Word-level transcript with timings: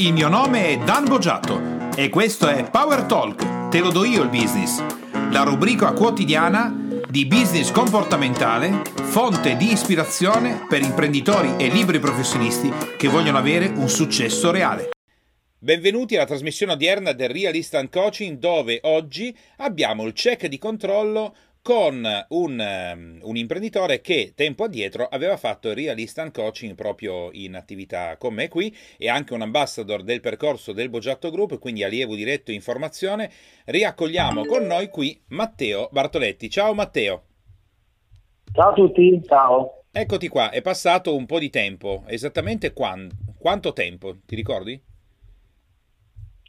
Il 0.00 0.14
mio 0.14 0.28
nome 0.28 0.68
è 0.68 0.78
Dan 0.78 1.04
Boggiato 1.04 1.90
e 1.94 2.08
questo 2.08 2.48
è 2.48 2.70
Power 2.70 3.02
Talk, 3.02 3.68
te 3.68 3.80
lo 3.80 3.90
do 3.90 4.06
io 4.06 4.22
il 4.22 4.30
business, 4.30 4.82
la 5.30 5.42
rubrica 5.42 5.92
quotidiana 5.92 6.74
di 7.06 7.26
business 7.26 7.70
comportamentale, 7.70 8.80
fonte 8.94 9.58
di 9.58 9.70
ispirazione 9.70 10.64
per 10.66 10.80
imprenditori 10.80 11.52
e 11.58 11.68
liberi 11.68 11.98
professionisti 11.98 12.72
che 12.96 13.08
vogliono 13.08 13.36
avere 13.36 13.66
un 13.66 13.90
successo 13.90 14.50
reale. 14.50 14.88
Benvenuti 15.58 16.16
alla 16.16 16.24
trasmissione 16.24 16.72
odierna 16.72 17.12
del 17.12 17.28
Real 17.28 17.54
Instant 17.54 17.92
Coaching 17.92 18.38
dove 18.38 18.78
oggi 18.84 19.36
abbiamo 19.58 20.06
il 20.06 20.14
check 20.14 20.46
di 20.46 20.56
controllo 20.56 21.34
con 21.62 22.06
un, 22.28 22.92
um, 22.94 23.18
un, 23.22 23.36
imprenditore 23.36 24.00
che 24.00 24.32
tempo 24.34 24.64
addietro 24.64 25.06
aveva 25.08 25.36
fatto 25.36 25.68
il 25.68 25.74
Real 25.74 25.98
Instant 25.98 26.34
Coaching 26.34 26.74
proprio 26.74 27.30
in 27.32 27.54
attività 27.54 28.16
con 28.16 28.32
me 28.32 28.48
qui 28.48 28.74
e 28.96 29.08
anche 29.08 29.34
un 29.34 29.42
ambassador 29.42 30.02
del 30.02 30.20
percorso 30.20 30.72
del 30.72 30.88
Boggiatto 30.88 31.30
Group, 31.30 31.58
quindi 31.58 31.84
allievo 31.84 32.14
diretto 32.14 32.50
in 32.50 32.62
formazione. 32.62 33.30
Riaccogliamo 33.66 34.44
con 34.46 34.64
noi 34.64 34.88
qui 34.88 35.20
Matteo 35.28 35.88
Bartoletti. 35.92 36.48
Ciao 36.48 36.72
Matteo. 36.72 37.22
Ciao 38.52 38.70
a 38.70 38.72
tutti, 38.72 39.20
ciao. 39.24 39.84
Eccoti 39.92 40.28
qua, 40.28 40.50
è 40.50 40.62
passato 40.62 41.14
un 41.14 41.26
po' 41.26 41.38
di 41.38 41.50
tempo, 41.50 42.04
esattamente 42.06 42.72
quando, 42.72 43.14
quanto 43.38 43.72
tempo, 43.72 44.18
ti 44.24 44.34
ricordi? 44.34 44.80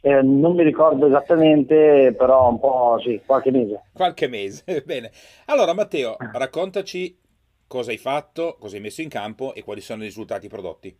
Eh, 0.04 0.20
non 0.20 0.56
mi 0.56 0.64
ricordo 0.64 1.06
esattamente, 1.06 2.12
però 2.18 2.48
un 2.48 2.58
po' 2.58 2.98
sì, 3.00 3.20
qualche 3.24 3.52
mese. 3.52 3.84
Qualche 3.92 4.26
mese, 4.26 4.82
bene. 4.84 5.12
Allora 5.46 5.74
Matteo, 5.74 6.16
raccontaci 6.18 7.16
cosa 7.68 7.92
hai 7.92 7.98
fatto, 7.98 8.56
cosa 8.58 8.74
hai 8.74 8.82
messo 8.82 9.00
in 9.00 9.08
campo 9.08 9.54
e 9.54 9.62
quali 9.62 9.80
sono 9.80 10.02
i 10.02 10.06
risultati 10.06 10.48
prodotti. 10.48 10.94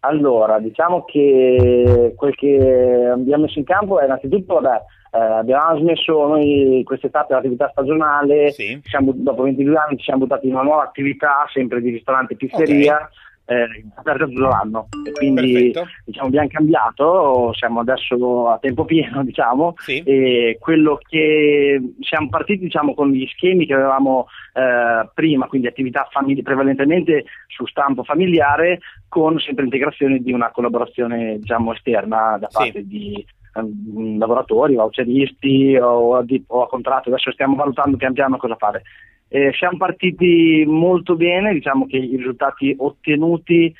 Allora, 0.00 0.60
diciamo 0.60 1.04
che 1.04 2.12
quel 2.14 2.34
che 2.34 3.08
abbiamo 3.10 3.44
messo 3.44 3.58
in 3.58 3.64
campo 3.64 3.98
è 4.00 4.04
innanzitutto, 4.04 4.60
beh, 4.60 4.82
eh, 5.12 5.18
abbiamo 5.18 5.78
smesso 5.78 6.26
noi 6.26 6.82
quest'estate 6.84 7.32
l'attività 7.32 7.70
stagionale, 7.70 8.50
sì. 8.52 8.78
siamo, 8.84 9.12
dopo 9.14 9.44
22 9.44 9.76
anni 9.76 9.96
ci 9.96 10.04
siamo 10.04 10.26
buttati 10.26 10.46
in 10.46 10.52
una 10.52 10.62
nuova 10.62 10.82
attività, 10.82 11.46
sempre 11.50 11.80
di 11.80 11.88
ristorante 11.88 12.34
e 12.34 12.36
pizzeria. 12.36 12.96
Okay 12.96 13.24
eh, 13.46 13.84
tutto 14.02 14.40
l'anno 14.40 14.88
e 15.04 15.12
quindi 15.12 15.72
diciamo, 16.04 16.26
abbiamo 16.26 16.48
cambiato, 16.48 17.52
siamo 17.54 17.80
adesso 17.80 18.48
a 18.48 18.58
tempo 18.58 18.84
pieno 18.84 19.22
diciamo, 19.24 19.74
sì. 19.78 20.02
e 20.04 20.58
quello 20.60 20.98
che 21.00 21.80
siamo 22.00 22.28
partiti 22.28 22.64
diciamo, 22.64 22.94
con 22.94 23.10
gli 23.10 23.26
schemi 23.26 23.66
che 23.66 23.74
avevamo 23.74 24.26
eh, 24.52 25.08
prima, 25.14 25.46
quindi 25.46 25.68
attività 25.68 26.08
famiglie, 26.10 26.42
prevalentemente 26.42 27.24
su 27.46 27.66
stampo 27.66 28.02
familiare 28.02 28.80
con 29.08 29.38
sempre 29.38 29.64
integrazione 29.64 30.18
di 30.18 30.32
una 30.32 30.50
collaborazione 30.50 31.38
diciamo, 31.38 31.72
esterna 31.72 32.36
da 32.38 32.48
parte 32.50 32.80
sì. 32.80 32.86
di 32.86 33.26
um, 33.54 34.18
lavoratori, 34.18 34.74
voucheristi 34.74 35.76
o, 35.76 36.18
o 36.46 36.62
a 36.62 36.68
contratto, 36.68 37.08
adesso 37.08 37.30
stiamo 37.30 37.54
valutando 37.54 37.96
pian 37.96 38.12
piano 38.12 38.36
cosa 38.36 38.56
fare. 38.56 38.82
Eh, 39.28 39.52
siamo 39.54 39.76
partiti 39.76 40.64
molto 40.66 41.16
bene, 41.16 41.52
diciamo 41.52 41.86
che 41.86 41.96
i 41.96 42.16
risultati 42.16 42.74
ottenuti, 42.78 43.74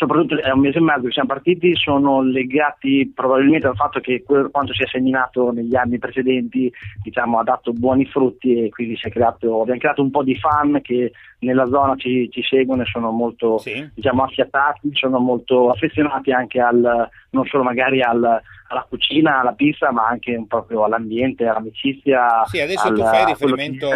soprattutto 0.00 0.40
è 0.40 0.50
un 0.50 0.60
mese 0.60 0.78
e 0.78 0.80
mezzo 0.80 1.02
che 1.02 1.12
siamo 1.12 1.28
partiti, 1.28 1.76
sono 1.76 2.22
legati 2.22 3.12
probabilmente 3.14 3.66
al 3.66 3.76
fatto 3.76 4.00
che 4.00 4.22
quanto 4.22 4.72
si 4.72 4.82
è 4.82 4.86
seminato 4.86 5.52
negli 5.52 5.76
anni 5.76 5.98
precedenti 5.98 6.72
diciamo, 7.02 7.38
ha 7.38 7.42
dato 7.42 7.74
buoni 7.74 8.06
frutti 8.06 8.64
e 8.64 8.70
quindi 8.70 8.96
creato, 8.96 9.60
abbiamo 9.60 9.78
creato 9.78 10.00
un 10.00 10.10
po' 10.10 10.22
di 10.22 10.34
fan 10.36 10.80
che 10.80 11.12
nella 11.40 11.66
zona 11.66 11.96
ci, 11.96 12.30
ci 12.30 12.42
seguono 12.42 12.80
e 12.80 12.86
sono 12.86 13.10
molto 13.10 13.58
sì. 13.58 13.90
diciamo, 13.94 14.22
affiatati, 14.22 14.88
sono 14.94 15.18
molto 15.18 15.68
affezionati 15.68 16.32
anche 16.32 16.60
al, 16.60 17.08
non 17.30 17.44
solo 17.44 17.62
magari 17.62 18.00
al, 18.00 18.40
alla 18.70 18.86
cucina, 18.88 19.40
alla 19.40 19.52
pizza, 19.52 19.90
ma 19.90 20.06
anche 20.06 20.44
proprio 20.46 20.84
all'ambiente, 20.84 21.46
all'amicizia. 21.46 22.44
Sì, 22.46 22.60
adesso 22.60 22.88
al, 22.88 22.94
tu 22.94 23.02
fai 23.02 23.24
riferimento, 23.26 23.88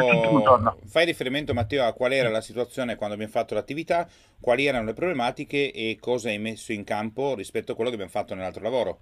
fai 0.87 1.05
riferimento, 1.05 1.55
Matteo, 1.55 1.85
a 1.85 1.93
qual 1.93 2.13
era 2.13 2.29
la 2.29 2.41
situazione 2.41 2.97
quando 2.97 3.15
abbiamo 3.15 3.33
fatto 3.33 3.55
l'attività, 3.55 4.07
quali 4.41 4.67
erano 4.67 4.85
le 4.85 4.93
problematiche 4.93 5.71
e 5.71 5.94
cosa 5.99 6.29
hai 6.29 6.39
messo 6.39 6.73
in 6.73 6.85
campo 6.85 7.35
rispetto 7.35 7.73
a 7.73 7.75
quello 7.75 7.91
che 7.91 7.97
abbiamo 7.97 8.13
fatto 8.13 8.35
nell'altro 8.35 8.63
lavoro. 8.63 8.99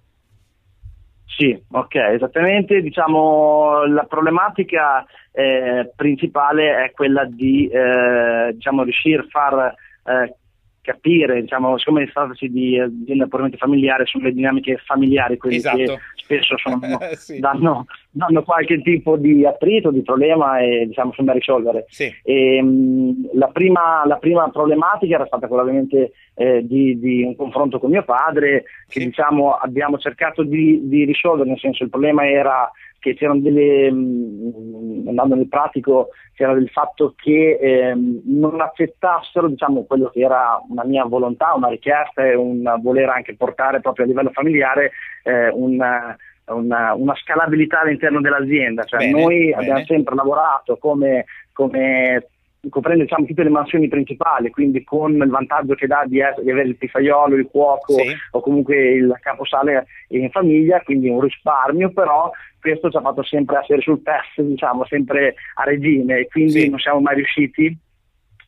Sì, 1.37 1.61
ok, 1.71 1.95
esattamente. 1.95 2.83
Diciamo, 2.83 3.85
la 3.87 4.05
problematica 4.05 5.05
eh, 5.33 5.91
principale 5.97 6.85
è 6.85 6.91
quella 6.91 7.25
di 7.25 7.67
eh, 7.69 8.51
diciamo, 8.53 8.83
riuscire 8.83 9.23
a 9.23 9.27
far 9.29 9.75
eh, 10.05 10.37
capire, 10.83 11.41
diciamo, 11.41 11.79
siccome 11.79 12.11
trattasi 12.11 12.49
di 12.49 12.79
azienda 12.79 13.27
puramente 13.27 13.57
familiare, 13.57 14.05
sono 14.05 14.25
le 14.25 14.33
dinamiche 14.33 14.77
familiari 14.85 15.39
quelle 15.39 15.57
esatto. 15.57 15.77
che 15.77 15.99
spesso 16.17 16.59
sono, 16.59 16.81
sì. 17.15 17.39
danno, 17.39 17.87
danno, 18.11 18.43
qualche 18.43 18.83
tipo 18.83 19.17
di 19.17 19.47
attrito, 19.47 19.93
di 19.93 20.03
problema 20.03 20.59
e 20.59 20.87
diciamo 20.89 21.13
sono 21.13 21.29
da 21.29 21.35
risolvere. 21.35 21.87
Sì. 21.89 22.13
E, 22.25 22.61
mh, 22.61 23.31
la, 23.35 23.47
prima, 23.49 24.03
la, 24.05 24.17
prima, 24.17 24.51
problematica 24.51 25.15
era 25.15 25.27
stata 25.27 25.47
quella 25.47 25.63
ovviamente 25.63 26.13
eh, 26.35 26.67
di, 26.67 26.99
di, 26.99 27.23
un 27.23 27.37
confronto 27.37 27.79
con 27.79 27.91
mio 27.91 28.03
padre 28.03 28.65
che 28.89 29.01
sì. 29.01 29.07
diciamo 29.07 29.53
abbiamo 29.53 29.99
cercato 29.99 30.43
di, 30.43 30.81
di 30.89 31.05
risolvere, 31.05 31.49
nel 31.49 31.61
senso 31.61 31.85
il 31.85 31.91
problema 31.91 32.29
era 32.29 32.69
che 33.03 33.15
c'erano 33.15 33.41
delle, 33.41 33.91
mh, 33.91 35.09
andando 35.09 35.35
nel 35.35 35.49
pratico, 35.49 36.11
c'era 36.35 36.55
del 36.55 36.69
fatto 36.71 37.15
che 37.17 37.59
ehm, 37.61 38.23
non 38.27 38.61
accettassero 38.61 39.49
diciamo, 39.49 39.85
quello 39.85 40.09
che 40.11 40.21
era 40.21 40.63
una 40.69 40.85
mia 40.85 41.05
volontà, 41.05 41.53
una 41.55 41.69
richiesta 41.69 42.25
e 42.25 42.37
un 42.37 42.63
voler 42.81 43.09
anche 43.09 43.35
portare 43.35 43.81
proprio 43.81 44.05
a 44.05 44.09
livello 44.09 44.31
familiare 44.31 44.93
eh, 45.25 45.49
una, 45.49 46.17
una, 46.47 46.95
una, 46.95 47.15
scalabilità 47.17 47.81
all'interno 47.81 48.21
dell'azienda. 48.21 48.85
Cioè, 48.85 49.01
bene, 49.01 49.21
noi 49.21 49.39
bene. 49.51 49.55
abbiamo 49.55 49.85
sempre 49.85 50.15
lavorato 50.15 50.77
come, 50.77 51.25
come 51.53 52.29
coprendo 52.69 53.03
diciamo, 53.03 53.27
tutte 53.27 53.43
le 53.43 53.51
mansioni 53.51 53.89
principali, 53.89 54.51
quindi 54.51 54.85
con 54.85 55.13
il 55.15 55.29
vantaggio 55.29 55.75
che 55.75 55.87
dà 55.87 56.05
di, 56.07 56.21
essere, 56.21 56.45
di 56.45 56.51
avere 56.51 56.69
il 56.69 56.77
pifaiolo, 56.77 57.37
il 57.37 57.49
cuoco 57.51 57.95
sì. 57.95 58.15
o 58.33 58.41
comunque 58.41 58.77
il 58.77 59.17
caposale 59.21 59.87
in 60.09 60.31
famiglia, 60.31 60.81
quindi 60.83 61.09
un 61.09 61.21
risparmio, 61.21 61.91
però 61.93 62.31
questo 62.61 62.91
ci 62.91 62.97
ha 62.97 63.01
fatto 63.01 63.25
sempre 63.25 63.59
essere 63.59 63.81
sul 63.81 64.03
test, 64.03 64.41
diciamo, 64.41 64.85
sempre 64.85 65.35
a 65.55 65.65
regime 65.65 66.19
e 66.19 66.29
quindi 66.29 66.61
sì. 66.61 66.69
non 66.69 66.79
siamo 66.79 67.01
mai 67.01 67.17
riusciti 67.17 67.77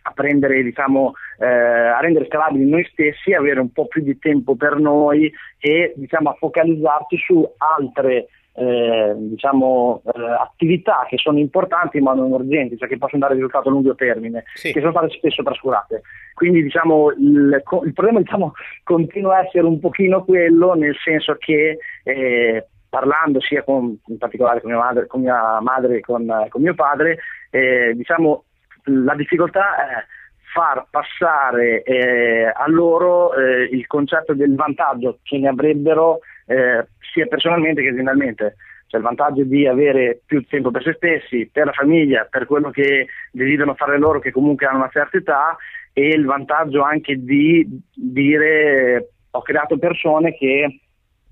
a 0.07 0.13
prendere, 0.13 0.63
diciamo, 0.63 1.15
eh, 1.41 1.47
a 1.47 1.99
rendere 1.99 2.27
scalabili 2.27 2.69
noi 2.69 2.85
stessi, 2.85 3.33
avere 3.33 3.59
un 3.59 3.73
po' 3.73 3.87
più 3.87 4.03
di 4.03 4.19
tempo 4.19 4.55
per 4.55 4.77
noi 4.79 5.33
e 5.59 5.93
diciamo, 5.97 6.31
a 6.31 6.35
focalizzarci 6.35 7.17
su 7.17 7.45
altre 7.57 8.29
eh, 8.57 9.15
diciamo, 9.17 10.03
eh, 10.05 10.21
attività 10.41 11.05
che 11.09 11.17
sono 11.17 11.39
importanti 11.39 12.01
ma 12.01 12.15
non 12.15 12.31
urgenti, 12.31 12.77
cioè 12.77 12.89
che 12.89 12.99
possono 12.99 13.23
dare 13.23 13.35
risultato 13.35 13.69
a 13.69 13.73
lungo 13.73 13.95
termine, 13.95 14.45
sì. 14.55 14.73
che 14.73 14.81
sono 14.81 14.93
state 14.93 15.11
spesso 15.11 15.43
trascurate. 15.43 16.03
Quindi 16.35 16.63
diciamo, 16.63 17.11
il, 17.11 17.63
il, 17.85 17.93
problema 17.93 18.21
diciamo, 18.21 18.53
continua 18.85 19.37
a 19.37 19.45
essere 19.45 19.67
un 19.67 19.81
pochino 19.81 20.25
quello, 20.25 20.75
nel 20.75 20.97
senso 21.03 21.37
che 21.39 21.79
eh, 22.05 22.67
parlando 22.89 23.41
sia 23.41 23.65
con, 23.65 23.99
in 24.07 24.19
particolare 24.19 24.61
con 24.61 24.71
mia 24.71 24.81
madre, 24.81 25.07
con, 25.07 25.21
mia 25.21 25.61
madre 25.61 25.97
e 25.97 26.01
con, 26.01 26.47
con 26.49 26.63
mio 26.63 26.75
padre, 26.75 27.19
eh, 27.51 27.93
diciamo, 27.97 28.45
la 28.85 29.15
difficoltà 29.15 29.77
è 29.77 30.05
far 30.55 30.87
passare 30.89 31.83
eh, 31.83 32.45
a 32.45 32.65
loro 32.69 33.35
eh, 33.35 33.65
il 33.73 33.89
concetto 33.89 34.35
del 34.35 34.55
vantaggio 34.55 35.19
che 35.25 35.37
ne 35.37 35.49
avrebbero 35.49 36.21
eh, 36.47 36.87
sia 37.13 37.27
personalmente 37.27 37.83
che 37.83 37.89
aziendalmente. 37.89 38.55
Cioè 38.87 39.01
il 39.01 39.07
vantaggio 39.07 39.43
di 39.43 39.67
avere 39.67 40.21
più 40.25 40.45
tempo 40.45 40.71
per 40.71 40.85
se 40.85 40.93
stessi, 40.93 41.51
per 41.53 41.67
la 41.67 41.73
famiglia, 41.73 42.29
per 42.31 42.47
quello 42.47 42.71
che 42.71 43.09
desiderano 43.33 43.75
fare 43.75 43.99
loro 43.99 44.21
che 44.21 44.31
comunque 44.31 44.67
hanno 44.67 44.79
una 44.79 44.91
certa 44.93 45.17
età 45.17 45.57
e 45.93 46.09
il 46.11 46.25
vantaggio 46.25 46.83
anche 46.83 47.17
di 47.17 47.67
dire 47.93 49.09
ho 49.33 49.43
creato 49.43 49.77
persone 49.77 50.37
che 50.37 50.81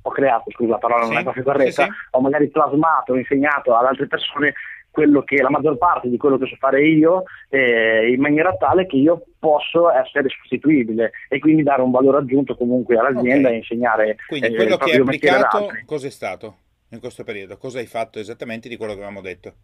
ho 0.04 0.10
creato, 0.10 0.50
scusa 0.50 0.72
la 0.72 0.78
parola 0.78 1.06
non 1.06 1.16
è 1.16 1.22
proprio 1.22 1.44
corretta, 1.44 1.84
sì, 1.84 1.88
sì. 1.88 1.96
ho 2.10 2.20
magari 2.20 2.48
plasmato, 2.48 3.14
insegnato 3.14 3.76
ad 3.76 3.86
altre 3.86 4.08
persone 4.08 4.54
quello 4.92 5.22
che 5.22 5.42
la 5.42 5.50
maggior 5.50 5.78
parte 5.78 6.08
di 6.08 6.18
quello 6.18 6.38
che 6.38 6.46
so 6.46 6.54
fare 6.56 6.86
io 6.86 7.24
eh, 7.48 8.12
in 8.12 8.20
maniera 8.20 8.54
tale 8.54 8.86
che 8.86 8.96
io 8.96 9.24
posso 9.38 9.90
essere 9.90 10.28
sostituibile 10.28 11.12
e 11.28 11.38
quindi 11.40 11.62
dare 11.62 11.82
un 11.82 11.90
valore 11.90 12.18
aggiunto 12.18 12.54
comunque 12.54 12.96
all'azienda 12.96 13.48
okay. 13.48 13.54
e 13.54 13.56
insegnare 13.56 14.16
quindi 14.28 14.48
eh, 14.48 14.54
quello 14.54 14.76
che 14.76 14.92
hai 14.92 15.00
applicato 15.00 15.68
cos'è 15.86 16.10
stato 16.10 16.56
in 16.90 17.00
questo 17.00 17.24
periodo 17.24 17.56
cosa 17.56 17.78
hai 17.78 17.86
fatto 17.86 18.18
esattamente 18.18 18.68
di 18.68 18.76
quello 18.76 18.92
che 18.92 18.98
avevamo 18.98 19.22
detto 19.22 19.54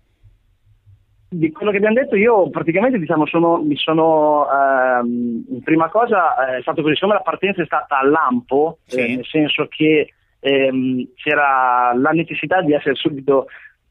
di 1.31 1.53
quello 1.53 1.71
che 1.71 1.77
abbiamo 1.77 1.95
detto 1.95 2.17
io 2.17 2.49
praticamente 2.49 2.99
diciamo 2.99 3.27
sono, 3.27 3.59
mi 3.59 3.77
sono 3.77 4.47
ehm, 4.51 5.61
prima 5.63 5.91
cosa 5.91 6.55
eh, 6.55 6.59
è 6.59 6.61
stato 6.63 6.81
così 6.81 6.95
siccome 6.95 7.13
la 7.13 7.21
partenza 7.21 7.61
è 7.61 7.67
stata 7.67 7.99
a 7.99 8.07
lampo 8.07 8.79
sì. 8.87 8.99
eh, 8.99 9.17
nel 9.17 9.27
senso 9.27 9.69
che 9.69 10.15
ehm, 10.41 11.11
c'era 11.17 11.93
la 11.95 12.11
necessità 12.11 12.63
di 12.63 12.73
essere 12.73 12.95
subito 12.95 13.47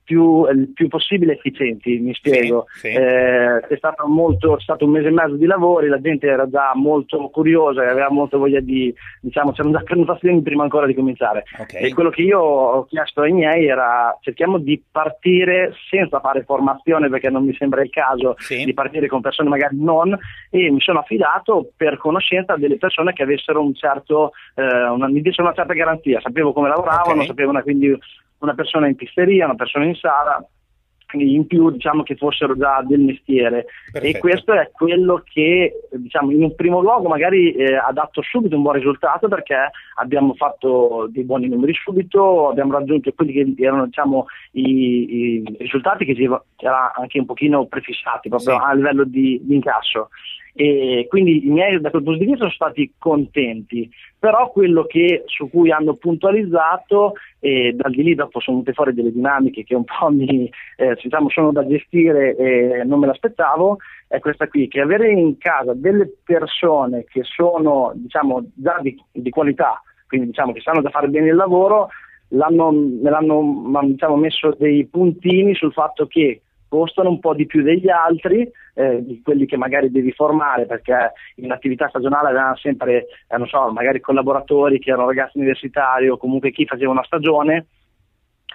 più, 0.07 0.47
il 0.49 0.71
più 0.73 0.87
possibile 0.87 1.33
efficienti, 1.33 1.99
mi 1.99 2.13
spiego. 2.13 2.65
Sì, 2.69 2.79
sì. 2.79 2.87
Eh, 2.87 3.59
è, 3.59 3.75
stato 3.75 4.07
molto, 4.07 4.57
è 4.57 4.61
stato 4.61 4.85
un 4.85 4.91
mese 4.91 5.09
e 5.09 5.11
mezzo 5.11 5.35
di 5.35 5.45
lavori, 5.45 5.89
la 5.89 5.99
gente 5.99 6.27
era 6.27 6.49
già 6.49 6.71
molto 6.75 7.27
curiosa 7.27 7.83
e 7.83 7.89
aveva 7.89 8.09
molta 8.09 8.37
voglia 8.37 8.61
di, 8.61 8.93
diciamo, 9.19 9.51
c'erano 9.51 9.77
già 9.77 9.83
prenotazioni 9.83 10.41
prima 10.41 10.63
ancora 10.63 10.85
di 10.85 10.93
cominciare. 10.93 11.43
Okay. 11.59 11.83
E 11.83 11.93
quello 11.93 12.09
che 12.09 12.21
io 12.21 12.39
ho 12.39 12.85
chiesto 12.85 13.21
ai 13.21 13.33
miei 13.33 13.67
era 13.67 14.17
cerchiamo 14.21 14.59
di 14.59 14.81
partire 14.89 15.73
senza 15.89 16.21
fare 16.21 16.43
formazione 16.43 17.09
perché 17.09 17.29
non 17.29 17.43
mi 17.43 17.53
sembra 17.55 17.81
il 17.81 17.89
caso 17.89 18.35
sì. 18.37 18.63
di 18.63 18.73
partire 18.73 19.07
con 19.07 19.19
persone 19.19 19.49
magari 19.49 19.77
non 19.77 20.17
e 20.49 20.71
mi 20.71 20.79
sono 20.79 20.99
affidato 20.99 21.71
per 21.75 21.97
conoscenza 21.97 22.55
delle 22.55 22.77
persone 22.77 23.11
che 23.11 23.23
avessero 23.23 23.61
un 23.61 23.73
certo, 23.75 24.31
eh, 24.55 24.87
una, 24.87 25.09
mi 25.09 25.21
dessero 25.21 25.43
una 25.43 25.55
certa 25.55 25.73
garanzia, 25.73 26.21
sapevo 26.21 26.53
come 26.53 26.69
lavoravano, 26.69 27.15
okay. 27.15 27.27
sapevo 27.27 27.49
una, 27.49 27.61
quindi 27.61 27.97
una 28.39 28.53
persona 28.53 28.87
in 28.87 28.95
pisteria, 28.95 29.45
una 29.45 29.55
persona 29.55 29.85
in 29.85 29.95
sala, 29.95 30.45
in 31.13 31.47
più 31.47 31.69
diciamo 31.69 32.03
che 32.03 32.15
fossero 32.15 32.57
già 32.57 32.83
del 32.85 32.99
mestiere 32.99 33.65
Perfetto. 33.91 34.17
e 34.17 34.19
questo 34.19 34.53
è 34.53 34.69
quello 34.71 35.23
che 35.23 35.87
diciamo 35.91 36.31
in 36.31 36.43
un 36.43 36.53
primo 36.53 36.81
luogo 36.81 37.07
magari 37.07 37.53
eh, 37.53 37.75
ha 37.75 37.91
dato 37.93 38.21
subito 38.21 38.57
un 38.57 38.63
buon 38.63 38.75
risultato 38.75 39.29
perché 39.29 39.55
abbiamo 39.95 40.33
fatto 40.33 41.07
dei 41.09 41.23
buoni 41.23 41.47
numeri 41.47 41.73
subito, 41.73 42.49
abbiamo 42.49 42.73
raggiunto 42.73 43.13
quelli 43.13 43.31
che 43.31 43.53
erano 43.63 43.85
diciamo 43.85 44.25
i, 44.51 44.65
i 44.65 45.55
risultati 45.59 46.03
che 46.03 46.13
si 46.13 46.23
erano 46.23 46.91
anche 46.95 47.19
un 47.19 47.25
pochino 47.25 47.65
prefissati 47.67 48.27
proprio 48.27 48.55
sì. 48.55 48.61
a 48.61 48.73
livello 48.73 49.05
di, 49.05 49.39
di 49.43 49.55
incasso 49.55 50.09
e 50.59 51.05
quindi 51.07 51.45
i 51.45 51.49
miei 51.51 51.79
da 51.79 51.91
quel 51.91 52.01
punto 52.01 52.17
di 52.17 52.25
vista 52.25 52.39
sono 52.39 52.49
stati 52.49 52.91
contenti, 52.97 53.87
però 54.17 54.49
quello 54.49 54.85
che, 54.85 55.21
su 55.27 55.51
cui 55.51 55.69
hanno 55.71 55.93
puntualizzato 55.93 57.13
e 57.39 57.73
dal 57.75 57.91
di 57.91 58.01
lì 58.01 58.15
dopo 58.15 58.39
sono 58.39 58.57
venute 58.57 58.73
fuori 58.73 58.95
delle 58.95 59.11
dinamiche 59.11 59.63
che 59.63 59.75
un 59.75 59.83
po' 59.83 60.09
mi, 60.09 60.51
eh, 60.77 60.97
diciamo, 60.99 61.29
sono 61.29 61.51
da 61.51 61.63
gestire 61.67 62.35
e 62.35 62.83
non 62.85 62.97
me 62.97 63.05
l'aspettavo, 63.05 63.77
è 64.07 64.17
questa 64.17 64.47
qui, 64.47 64.67
che 64.67 64.81
avere 64.81 65.11
in 65.11 65.37
casa 65.37 65.75
delle 65.75 66.11
persone 66.23 67.05
che 67.07 67.21
sono 67.21 67.91
diciamo, 67.93 68.43
già 68.55 68.79
di, 68.81 68.99
di 69.11 69.29
qualità, 69.29 69.79
quindi 70.07 70.27
diciamo, 70.27 70.53
che 70.53 70.61
sanno 70.61 70.81
da 70.81 70.89
fare 70.89 71.07
bene 71.07 71.27
il 71.27 71.35
lavoro, 71.35 71.89
l'hanno, 72.29 72.71
me 72.71 73.11
l'hanno 73.11 73.69
diciamo, 73.83 74.15
messo 74.15 74.55
dei 74.57 74.87
puntini 74.87 75.53
sul 75.53 75.71
fatto 75.71 76.07
che 76.07 76.41
costano 76.67 77.09
un 77.09 77.19
po' 77.19 77.33
di 77.33 77.45
più 77.45 77.61
degli 77.61 77.89
altri, 77.89 78.49
eh, 78.73 79.03
di 79.03 79.21
quelli 79.23 79.45
che 79.45 79.57
magari 79.57 79.91
devi 79.91 80.11
formare, 80.11 80.65
perché 80.65 81.13
in 81.35 81.51
attività 81.51 81.87
stagionale 81.89 82.29
avevano 82.29 82.55
sempre, 82.57 83.07
eh, 83.27 83.37
non 83.37 83.47
so, 83.47 83.71
magari 83.71 83.99
collaboratori 83.99 84.79
che 84.79 84.91
erano 84.91 85.07
ragazzi 85.07 85.37
universitari 85.37 86.09
o 86.09 86.17
comunque 86.17 86.51
chi 86.51 86.65
faceva 86.65 86.91
una 86.91 87.03
stagione, 87.03 87.65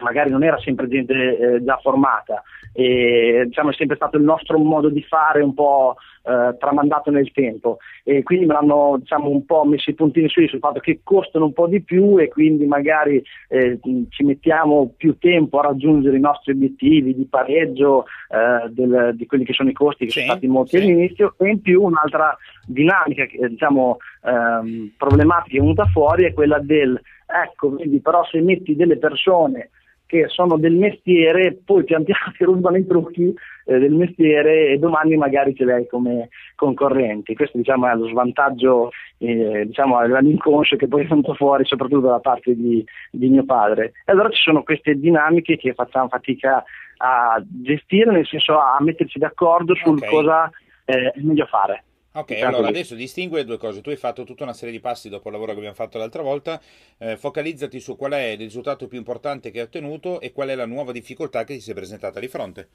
magari 0.00 0.30
non 0.30 0.42
era 0.42 0.58
sempre 0.58 0.88
gente 0.88 1.14
eh, 1.14 1.64
già 1.64 1.78
formata 1.82 2.42
e 2.72 3.44
diciamo 3.46 3.70
è 3.70 3.74
sempre 3.74 3.96
stato 3.96 4.16
il 4.16 4.22
nostro 4.22 4.58
modo 4.58 4.88
di 4.88 5.02
fare 5.02 5.42
un 5.42 5.52
po' 5.52 5.96
eh, 6.24 6.56
tramandato 6.58 7.10
nel 7.10 7.30
tempo 7.32 7.76
e 8.02 8.22
quindi 8.22 8.46
me 8.46 8.54
l'hanno 8.54 8.96
diciamo, 8.98 9.28
un 9.28 9.44
po' 9.44 9.64
messo 9.64 9.90
i 9.90 9.94
puntini 9.94 10.28
sui 10.28 10.48
sul 10.48 10.60
fatto 10.60 10.80
che 10.80 11.00
costano 11.02 11.44
un 11.44 11.52
po' 11.52 11.66
di 11.66 11.82
più 11.82 12.18
e 12.18 12.28
quindi 12.28 12.64
magari 12.64 13.22
eh, 13.48 13.78
ci 14.08 14.24
mettiamo 14.24 14.94
più 14.96 15.18
tempo 15.18 15.58
a 15.58 15.66
raggiungere 15.66 16.16
i 16.16 16.20
nostri 16.20 16.52
obiettivi 16.52 17.14
di 17.14 17.26
pareggio 17.28 18.06
eh, 18.30 18.70
del, 18.70 19.12
di 19.16 19.26
quelli 19.26 19.44
che 19.44 19.52
sono 19.52 19.68
i 19.68 19.74
costi 19.74 20.06
che 20.06 20.10
sì, 20.10 20.20
sono 20.20 20.30
stati 20.30 20.46
molti 20.46 20.78
sì. 20.78 20.82
all'inizio 20.82 21.34
e 21.38 21.48
in 21.50 21.60
più 21.60 21.82
un'altra 21.82 22.34
dinamica 22.66 23.26
diciamo, 23.48 23.98
ehm, 24.24 24.92
problematica 24.96 25.50
che 25.50 25.56
è 25.56 25.60
venuta 25.60 25.84
fuori 25.86 26.24
è 26.24 26.32
quella 26.32 26.58
del 26.58 26.98
ecco 27.26 27.74
vedi 27.74 28.00
però 28.00 28.24
se 28.24 28.40
metti 28.40 28.74
delle 28.74 28.96
persone 28.96 29.70
che 30.12 30.28
sono 30.28 30.58
del 30.58 30.74
mestiere, 30.74 31.58
poi 31.64 31.84
pian 31.84 32.04
piano 32.04 32.32
ti 32.36 32.44
rubano 32.44 32.76
i 32.76 32.86
trucchi 32.86 33.34
eh, 33.64 33.78
del 33.78 33.94
mestiere 33.94 34.68
e 34.68 34.78
domani 34.78 35.16
magari 35.16 35.54
ce 35.54 35.64
li 35.64 35.72
hai 35.72 35.86
come 35.86 36.28
concorrenti. 36.54 37.34
Questo 37.34 37.56
diciamo, 37.56 37.88
è 37.88 37.94
lo 37.94 38.08
svantaggio 38.08 38.90
eh, 39.16 39.64
diciamo, 39.64 39.96
all'inconscio 39.96 40.76
che 40.76 40.86
poi 40.86 41.04
è 41.04 41.06
venuto 41.06 41.32
fuori 41.32 41.64
soprattutto 41.64 42.08
da 42.08 42.20
parte 42.20 42.54
di, 42.54 42.84
di 43.10 43.28
mio 43.30 43.46
padre. 43.46 43.92
E 44.04 44.12
allora 44.12 44.28
ci 44.28 44.42
sono 44.42 44.62
queste 44.62 44.96
dinamiche 44.96 45.56
che 45.56 45.72
facciamo 45.72 46.08
fatica 46.08 46.62
a 46.98 47.42
gestire, 47.46 48.12
nel 48.12 48.26
senso 48.26 48.58
a 48.58 48.76
metterci 48.80 49.18
d'accordo 49.18 49.74
sul 49.74 49.96
okay. 49.96 50.10
cosa 50.10 50.50
eh, 50.84 51.10
è 51.10 51.20
meglio 51.20 51.46
fare. 51.46 51.84
Ok, 52.14 52.32
allora 52.42 52.68
adesso 52.68 52.94
distingue 52.94 53.44
due 53.44 53.56
cose. 53.56 53.80
Tu 53.80 53.88
hai 53.88 53.96
fatto 53.96 54.24
tutta 54.24 54.44
una 54.44 54.52
serie 54.52 54.74
di 54.74 54.80
passi 54.80 55.08
dopo 55.08 55.28
il 55.28 55.32
lavoro 55.32 55.52
che 55.52 55.58
abbiamo 55.58 55.74
fatto 55.74 55.96
l'altra 55.96 56.22
volta. 56.22 56.60
Eh, 56.98 57.16
focalizzati 57.16 57.80
su 57.80 57.96
qual 57.96 58.12
è 58.12 58.32
il 58.32 58.38
risultato 58.38 58.86
più 58.86 58.98
importante 58.98 59.50
che 59.50 59.60
hai 59.60 59.64
ottenuto 59.64 60.20
e 60.20 60.32
qual 60.32 60.48
è 60.48 60.54
la 60.54 60.66
nuova 60.66 60.92
difficoltà 60.92 61.44
che 61.44 61.54
ti 61.54 61.60
si 61.60 61.70
è 61.70 61.74
presentata 61.74 62.20
di 62.20 62.28
fronte. 62.28 62.68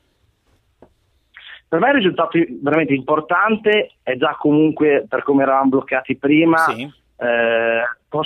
Per 1.70 1.80
me 1.80 1.90
il 1.90 1.96
risultato 1.96 2.40
veramente 2.62 2.94
importante 2.94 3.92
è 4.02 4.16
già 4.16 4.36
comunque 4.40 5.06
per 5.08 5.22
come 5.22 5.44
eravamo 5.44 5.70
bloccati 5.70 6.16
prima. 6.16 6.58
Sì. 6.58 6.90
Eh, 7.20 7.82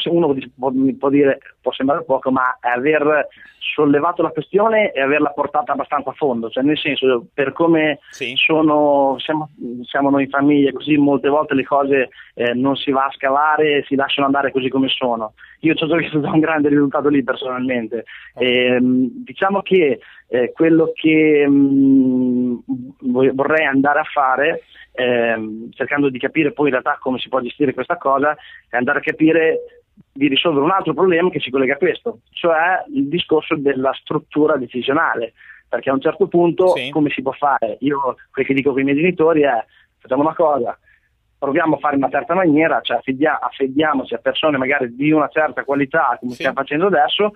uno 0.05 0.35
può, 0.55 0.71
può, 0.97 1.09
dire, 1.09 1.39
può 1.61 1.71
sembrare 1.71 2.03
poco, 2.03 2.31
ma 2.31 2.57
aver 2.59 3.27
sollevato 3.73 4.21
la 4.21 4.31
questione 4.31 4.91
e 4.91 5.01
averla 5.01 5.29
portata 5.29 5.71
abbastanza 5.71 6.09
a 6.09 6.13
fondo, 6.13 6.49
cioè 6.49 6.63
nel 6.63 6.77
senso 6.77 7.27
per 7.33 7.53
come 7.53 7.99
sì. 8.09 8.33
sono, 8.35 9.15
siamo, 9.19 9.49
siamo, 9.83 10.09
noi 10.09 10.23
in 10.23 10.29
famiglia, 10.29 10.71
così 10.71 10.97
molte 10.97 11.29
volte 11.29 11.53
le 11.53 11.63
cose 11.63 12.09
eh, 12.33 12.53
non 12.53 12.75
si 12.75 12.91
va 12.91 13.05
a 13.05 13.11
scavare, 13.11 13.83
si 13.87 13.95
lasciano 13.95 14.25
andare 14.25 14.51
così 14.51 14.69
come 14.69 14.87
sono. 14.89 15.33
Io 15.59 15.75
ci 15.75 15.83
ho 15.83 15.95
visto 15.95 16.17
un 16.17 16.39
grande 16.39 16.69
risultato 16.69 17.07
lì 17.07 17.23
personalmente. 17.23 18.05
E, 18.35 18.77
diciamo 18.81 19.61
che 19.61 19.99
eh, 20.27 20.51
quello 20.53 20.91
che 20.93 21.47
mh, 21.47 22.63
vorrei 23.33 23.65
andare 23.65 23.99
a 23.99 24.03
fare 24.11 24.63
ehm, 24.93 25.71
cercando 25.71 26.09
di 26.09 26.19
capire 26.19 26.51
poi 26.51 26.67
in 26.67 26.71
realtà 26.71 26.97
come 26.99 27.19
si 27.19 27.29
può 27.29 27.39
gestire 27.41 27.73
questa 27.73 27.97
cosa, 27.97 28.35
è 28.69 28.77
andare 28.77 28.99
a 28.99 29.03
capire 29.03 29.80
di 30.11 30.27
risolvere 30.27 30.65
un 30.65 30.71
altro 30.71 30.93
problema 30.93 31.29
che 31.29 31.39
si 31.39 31.49
collega 31.49 31.73
a 31.73 31.77
questo, 31.77 32.19
cioè 32.31 32.83
il 32.93 33.07
discorso 33.07 33.55
della 33.55 33.93
struttura 33.93 34.57
decisionale, 34.57 35.33
perché 35.67 35.89
a 35.89 35.93
un 35.93 36.01
certo 36.01 36.27
punto 36.27 36.75
sì. 36.75 36.89
come 36.89 37.09
si 37.09 37.21
può 37.21 37.31
fare? 37.31 37.77
Io 37.81 38.15
quel 38.31 38.45
che 38.45 38.53
dico 38.53 38.71
con 38.71 38.81
i 38.81 38.83
miei 38.83 38.97
genitori 38.97 39.41
è 39.41 39.65
facciamo 39.99 40.21
una 40.21 40.35
cosa, 40.35 40.77
proviamo 41.37 41.75
a 41.75 41.79
fare 41.79 41.95
in 41.95 42.03
una 42.03 42.11
certa 42.11 42.33
maniera, 42.33 42.81
cioè 42.81 42.97
affidia- 42.97 43.39
affediamoci 43.39 44.13
a 44.13 44.19
persone 44.19 44.57
magari 44.57 44.95
di 44.95 45.11
una 45.11 45.27
certa 45.29 45.63
qualità 45.63 46.17
come 46.19 46.31
sì. 46.31 46.37
stiamo 46.37 46.55
facendo 46.55 46.87
adesso, 46.87 47.31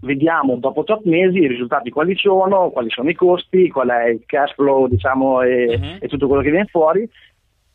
vediamo 0.00 0.56
dopo 0.56 0.84
tot 0.84 1.04
mesi 1.04 1.38
i 1.38 1.48
risultati 1.48 1.90
quali 1.90 2.16
sono, 2.16 2.70
quali 2.70 2.90
sono 2.90 3.10
i 3.10 3.14
costi, 3.14 3.68
qual 3.68 3.88
è 3.88 4.08
il 4.08 4.22
cash 4.26 4.54
flow 4.54 4.86
diciamo, 4.88 5.42
e, 5.42 5.66
uh-huh. 5.66 5.96
e 6.00 6.08
tutto 6.08 6.26
quello 6.26 6.42
che 6.42 6.50
viene 6.50 6.66
fuori 6.66 7.08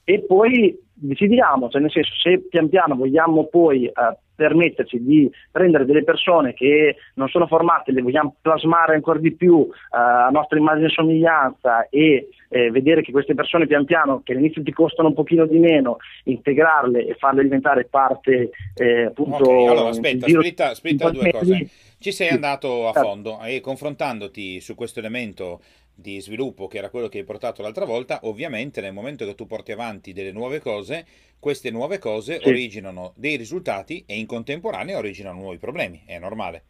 e 0.03 0.21
poi 0.21 0.77
decidiamo, 0.94 1.69
cioè 1.69 1.81
nel 1.81 1.91
senso 1.91 2.13
se 2.15 2.39
pian 2.50 2.69
piano 2.69 2.95
vogliamo 2.95 3.45
poi 3.47 3.85
eh, 3.85 3.91
permetterci 4.35 5.03
di 5.03 5.29
prendere 5.51 5.86
delle 5.86 6.03
persone 6.03 6.53
che 6.53 6.95
non 7.15 7.27
sono 7.27 7.48
formate, 7.48 7.91
le 7.91 8.01
vogliamo 8.01 8.36
plasmare 8.41 8.95
ancora 8.95 9.19
di 9.19 9.33
più 9.33 9.67
eh, 9.69 9.98
a 9.98 10.29
nostra 10.31 10.57
immagine 10.57 10.88
e 10.88 10.91
somiglianza 10.91 11.88
e 11.89 12.29
eh, 12.50 12.72
vedere 12.72 13.01
che 13.01 13.12
queste 13.12 13.36
persone 13.36 13.67
pian 13.67 13.86
piano, 13.86 14.22
che 14.24 14.33
all'inizio 14.33 14.63
ti 14.63 14.72
costano 14.72 15.10
un 15.10 15.13
pochino 15.13 15.45
di 15.45 15.60
meno, 15.60 15.98
integrarle 16.25 17.05
e 17.05 17.15
farle 17.15 17.43
diventare 17.43 17.86
parte 17.86 18.51
eh, 18.75 19.05
appunto... 19.05 19.43
Okay, 19.43 19.67
allora 19.67 19.89
aspetta, 19.89 20.27
splitta, 20.27 20.74
splitta 20.74 21.10
due 21.10 21.31
cose. 21.31 21.69
Ci 22.00 22.12
sei 22.12 22.29
andato 22.29 22.88
a 22.89 22.91
certo. 22.91 23.07
fondo 23.07 23.39
e 23.43 23.62
confrontandoti 23.62 24.60
su 24.60 24.75
questo 24.75 25.00
elemento 25.00 25.62
di 26.03 26.19
sviluppo 26.19 26.67
che 26.67 26.77
era 26.77 26.89
quello 26.89 27.07
che 27.07 27.19
hai 27.19 27.24
portato 27.24 27.62
l'altra 27.62 27.86
volta, 27.86 28.19
ovviamente 28.24 28.81
nel 28.81 28.93
momento 28.93 29.25
che 29.25 29.33
tu 29.33 29.48
porti 29.48 29.72
avanti 29.72 30.12
delle 30.12 30.33
nuove 30.33 30.60
cose, 30.60 31.05
queste 31.39 31.72
nuove 31.72 31.98
cose 31.98 32.39
sì. 32.41 32.50
originano 32.50 33.13
dei 33.15 33.38
risultati 33.38 34.03
e 34.05 34.19
in 34.19 34.25
contemporanea 34.25 34.98
originano 34.98 35.39
nuovi 35.39 35.57
problemi, 35.57 36.03
è 36.05 36.19
normale. 36.19 36.65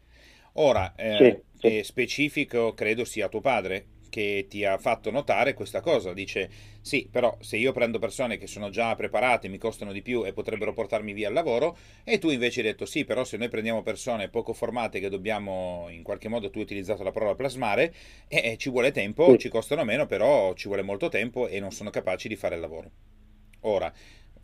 Ora, 0.53 0.93
eh, 0.95 1.41
sì, 1.57 1.67
sì. 1.67 1.83
specifico 1.83 2.75
credo 2.75 3.03
sia 3.05 3.27
tuo 3.27 3.41
padre, 3.41 3.87
che 4.13 4.45
ti 4.47 4.63
ha 4.63 4.77
fatto 4.77 5.09
notare 5.09 5.55
questa 5.55 5.81
cosa. 5.81 6.13
Dice: 6.13 6.47
Sì, 6.81 7.09
però 7.11 7.35
se 7.39 7.57
io 7.57 7.71
prendo 7.71 7.97
persone 7.97 8.37
che 8.37 8.45
sono 8.45 8.69
già 8.69 8.93
preparate, 8.93 9.47
mi 9.47 9.57
costano 9.57 9.91
di 9.91 10.03
più 10.03 10.23
e 10.23 10.33
potrebbero 10.33 10.71
portarmi 10.71 11.13
via 11.13 11.29
al 11.29 11.33
lavoro, 11.33 11.75
e 12.03 12.19
tu 12.19 12.29
invece 12.29 12.59
hai 12.59 12.67
detto: 12.67 12.85
Sì, 12.85 13.05
però 13.05 13.23
se 13.23 13.37
noi 13.37 13.49
prendiamo 13.49 13.81
persone 13.81 14.29
poco 14.29 14.53
formate 14.53 14.99
che 14.99 15.09
dobbiamo 15.09 15.87
in 15.89 16.03
qualche 16.03 16.29
modo, 16.29 16.51
tu 16.51 16.59
hai 16.59 16.65
utilizzato 16.65 17.01
la 17.01 17.11
parola 17.11 17.33
plasmare, 17.33 17.91
e, 18.27 18.51
e 18.51 18.57
ci 18.57 18.69
vuole 18.69 18.91
tempo, 18.91 19.31
sì. 19.31 19.39
ci 19.39 19.49
costano 19.49 19.83
meno, 19.83 20.05
però 20.05 20.53
ci 20.53 20.67
vuole 20.67 20.83
molto 20.83 21.09
tempo 21.09 21.47
e 21.47 21.59
non 21.59 21.71
sono 21.71 21.89
capaci 21.89 22.27
di 22.27 22.35
fare 22.35 22.53
il 22.53 22.61
lavoro. 22.61 22.91
Ora. 23.61 23.91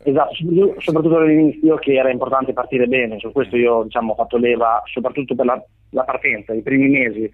Esatto, 0.02 0.34
soprattutto 0.78 1.16
all'inizio 1.16 1.76
che 1.76 1.92
era 1.92 2.10
importante 2.10 2.54
partire 2.54 2.86
bene, 2.86 3.20
su 3.20 3.30
questo 3.30 3.56
io 3.56 3.84
diciamo, 3.84 4.12
ho 4.12 4.16
fatto 4.16 4.38
leva 4.38 4.82
soprattutto 4.86 5.34
per 5.36 5.44
la, 5.44 5.62
la 5.90 6.04
partenza, 6.04 6.54
i 6.54 6.62
primi 6.62 6.88
mesi 6.88 7.30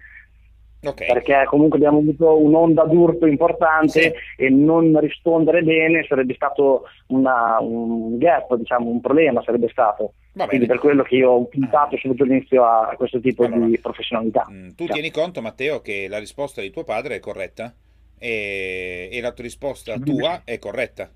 Okay. 0.79 1.07
Perché 1.07 1.43
comunque 1.47 1.77
abbiamo 1.77 1.97
avuto 1.97 2.39
un'onda 2.39 2.83
d'urto 2.83 3.25
importante 3.25 3.89
sì. 3.89 4.13
e 4.37 4.49
non 4.49 4.97
rispondere 4.99 5.63
bene 5.63 6.05
sarebbe 6.07 6.35
stato 6.35 6.83
una, 7.07 7.57
un 7.59 8.17
gap, 8.17 8.53
diciamo, 8.55 8.89
un 8.89 9.01
problema 9.01 9.41
sarebbe 9.43 9.69
stato. 9.69 10.13
Quindi 10.45 10.67
per 10.67 10.77
quello 10.77 11.01
che 11.01 11.15
io 11.15 11.31
ho 11.31 11.45
puntato 11.45 11.97
subito 11.97 12.21
all'inizio 12.21 12.63
a 12.63 12.93
questo 12.95 13.19
tipo 13.19 13.45
allora, 13.45 13.65
di 13.65 13.79
professionalità. 13.79 14.45
Mm, 14.51 14.69
tu 14.75 14.85
cioè. 14.85 14.93
tieni 14.93 15.09
conto, 15.09 15.41
Matteo, 15.41 15.81
che 15.81 16.05
la 16.07 16.19
risposta 16.19 16.61
di 16.61 16.69
tuo 16.69 16.83
padre 16.83 17.15
è 17.15 17.19
corretta 17.19 17.73
e, 18.19 19.09
e 19.11 19.19
la 19.19 19.31
tua 19.31 19.43
risposta 19.43 19.97
tua 19.97 20.41
è 20.43 20.59
corretta. 20.59 21.09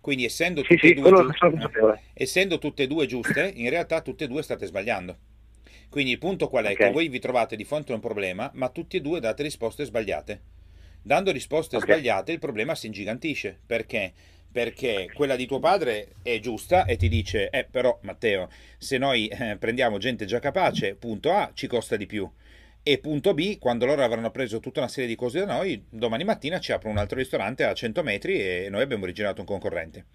Quindi 0.00 0.24
essendo 0.24 0.62
tutte, 0.62 0.78
sì, 0.78 0.88
sì, 0.88 0.94
due 0.94 1.10
giuste, 1.10 2.00
essendo 2.14 2.58
tutte 2.58 2.84
e 2.84 2.86
due 2.86 3.06
giuste, 3.06 3.52
in 3.54 3.70
realtà 3.70 4.00
tutte 4.00 4.24
e 4.24 4.28
due 4.28 4.42
state 4.42 4.66
sbagliando. 4.66 5.16
Quindi 5.92 6.12
il 6.12 6.18
punto 6.18 6.48
qual 6.48 6.64
è? 6.64 6.72
Okay. 6.72 6.86
Che 6.86 6.90
voi 6.90 7.08
vi 7.08 7.18
trovate 7.18 7.54
di 7.54 7.64
fronte 7.64 7.92
a 7.92 7.96
un 7.96 8.00
problema, 8.00 8.50
ma 8.54 8.70
tutti 8.70 8.96
e 8.96 9.02
due 9.02 9.20
date 9.20 9.42
risposte 9.42 9.84
sbagliate. 9.84 10.40
Dando 11.02 11.30
risposte 11.30 11.76
okay. 11.76 11.86
sbagliate 11.86 12.32
il 12.32 12.38
problema 12.38 12.74
si 12.74 12.86
ingigantisce. 12.86 13.58
Perché? 13.66 14.10
Perché 14.50 15.10
quella 15.12 15.36
di 15.36 15.44
tuo 15.44 15.58
padre 15.58 16.14
è 16.22 16.38
giusta 16.38 16.86
e 16.86 16.96
ti 16.96 17.10
dice, 17.10 17.50
eh 17.50 17.64
però 17.70 17.98
Matteo, 18.04 18.48
se 18.78 18.96
noi 18.96 19.28
eh, 19.28 19.58
prendiamo 19.58 19.98
gente 19.98 20.24
già 20.24 20.38
capace, 20.38 20.94
punto 20.94 21.30
A, 21.30 21.50
ci 21.52 21.66
costa 21.66 21.96
di 21.96 22.06
più. 22.06 22.26
E 22.82 22.96
punto 22.96 23.34
B, 23.34 23.58
quando 23.58 23.84
loro 23.84 24.02
avranno 24.02 24.30
preso 24.30 24.60
tutta 24.60 24.80
una 24.80 24.88
serie 24.88 25.10
di 25.10 25.14
cose 25.14 25.40
da 25.40 25.56
noi, 25.56 25.84
domani 25.90 26.24
mattina 26.24 26.58
ci 26.58 26.72
aprono 26.72 26.94
un 26.94 27.00
altro 27.00 27.18
ristorante 27.18 27.64
a 27.64 27.74
100 27.74 28.02
metri 28.02 28.40
e 28.40 28.68
noi 28.70 28.80
abbiamo 28.80 29.04
originato 29.04 29.42
un 29.42 29.46
concorrente. 29.46 30.06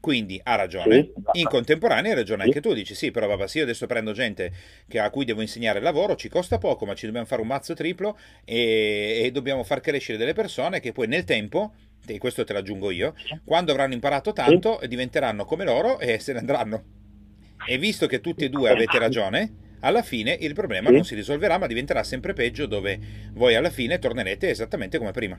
Quindi 0.00 0.40
ha 0.42 0.54
ragione. 0.54 1.12
Sì, 1.32 1.40
in 1.40 1.46
contemporanea 1.46 2.10
hai 2.10 2.16
ragione 2.16 2.42
sì. 2.42 2.48
anche 2.48 2.60
tu. 2.60 2.72
Dici 2.72 2.94
sì, 2.94 3.10
però 3.10 3.26
vabbè, 3.26 3.48
se 3.48 3.58
io 3.58 3.64
adesso 3.64 3.86
prendo 3.86 4.12
gente 4.12 4.52
a 4.94 5.10
cui 5.10 5.24
devo 5.24 5.40
insegnare 5.40 5.78
il 5.78 5.84
lavoro, 5.84 6.14
ci 6.14 6.28
costa 6.28 6.58
poco, 6.58 6.86
ma 6.86 6.94
ci 6.94 7.06
dobbiamo 7.06 7.26
fare 7.26 7.42
un 7.42 7.48
mazzo 7.48 7.74
triplo 7.74 8.18
e, 8.44 9.22
e 9.24 9.30
dobbiamo 9.32 9.64
far 9.64 9.80
crescere 9.80 10.18
delle 10.18 10.34
persone 10.34 10.80
che 10.80 10.92
poi 10.92 11.08
nel 11.08 11.24
tempo 11.24 11.74
e 12.06 12.18
questo 12.18 12.44
te 12.44 12.52
l'aggiungo 12.52 12.90
io, 12.90 13.14
quando 13.44 13.72
avranno 13.72 13.92
imparato 13.92 14.32
tanto 14.32 14.80
diventeranno 14.86 15.44
come 15.44 15.64
loro 15.64 15.98
e 15.98 16.18
se 16.18 16.32
ne 16.32 16.38
andranno. 16.38 16.84
E 17.66 17.76
visto 17.76 18.06
che 18.06 18.20
tutti 18.20 18.44
e 18.44 18.48
due 18.48 18.70
avete 18.70 18.98
ragione, 18.98 19.66
alla 19.80 20.02
fine 20.02 20.36
il 20.40 20.54
problema 20.54 20.90
non 20.90 21.04
si 21.04 21.14
risolverà, 21.14 21.58
ma 21.58 21.66
diventerà 21.66 22.02
sempre 22.02 22.32
peggio, 22.32 22.66
dove 22.66 22.98
voi 23.32 23.54
alla 23.54 23.70
fine 23.70 23.98
tornerete 23.98 24.48
esattamente 24.48 24.98
come 24.98 25.10
prima, 25.10 25.38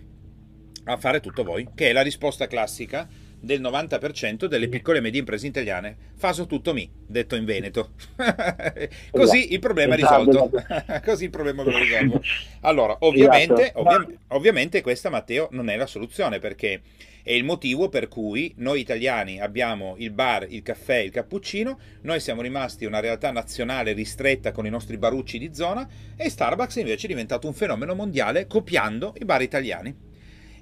a 0.85 0.97
fare 0.97 1.19
tutto 1.21 1.43
voi, 1.43 1.69
che 1.73 1.89
è 1.89 1.93
la 1.93 2.01
risposta 2.01 2.47
classica 2.47 3.07
del 3.39 3.61
90% 3.61 4.45
delle 4.45 4.67
piccole 4.67 4.97
e 4.97 5.01
medie 5.01 5.19
imprese 5.19 5.47
italiane. 5.47 5.95
Faso 6.15 6.45
tutto 6.45 6.73
mi, 6.73 6.89
detto 7.05 7.35
in 7.35 7.45
Veneto. 7.45 7.91
Così 9.11 9.37
esatto. 9.37 9.53
il 9.53 9.59
problema 9.59 9.95
è 9.95 9.97
esatto, 9.97 10.25
risolto. 10.25 10.57
Esatto. 10.57 11.01
Così 11.09 11.23
il 11.25 11.29
problema 11.29 11.63
lo 11.63 11.77
risolvo. 11.77 12.21
Allora, 12.61 12.97
ovviamente, 12.99 13.71
ovvi- 13.75 14.17
ovviamente 14.27 14.81
questa, 14.81 15.09
Matteo, 15.09 15.47
non 15.51 15.69
è 15.69 15.77
la 15.77 15.85
soluzione 15.85 16.39
perché 16.39 16.81
è 17.23 17.33
il 17.33 17.43
motivo 17.43 17.89
per 17.89 18.07
cui 18.07 18.53
noi 18.57 18.79
italiani 18.81 19.39
abbiamo 19.39 19.95
il 19.97 20.11
bar, 20.11 20.47
il 20.49 20.61
caffè, 20.61 20.97
il 20.97 21.11
cappuccino, 21.11 21.79
noi 22.01 22.19
siamo 22.19 22.41
rimasti 22.41 22.85
una 22.85 22.99
realtà 22.99 23.31
nazionale 23.31 23.93
ristretta 23.93 24.51
con 24.51 24.65
i 24.65 24.69
nostri 24.69 24.97
barucci 24.97 25.37
di 25.37 25.53
zona 25.53 25.87
e 26.15 26.29
Starbucks 26.29 26.77
invece 26.77 27.05
è 27.05 27.09
diventato 27.09 27.47
un 27.47 27.53
fenomeno 27.53 27.93
mondiale 27.93 28.47
copiando 28.47 29.13
i 29.19 29.25
bar 29.25 29.41
italiani. 29.41 30.07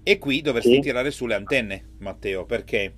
E 0.07 0.19
qui 0.19 0.39
dovresti 0.39 0.75
sì. 0.75 0.79
tirare 0.79 1.11
sulle 1.11 1.33
antenne, 1.33 1.95
Matteo, 1.97 2.45
perché 2.45 2.93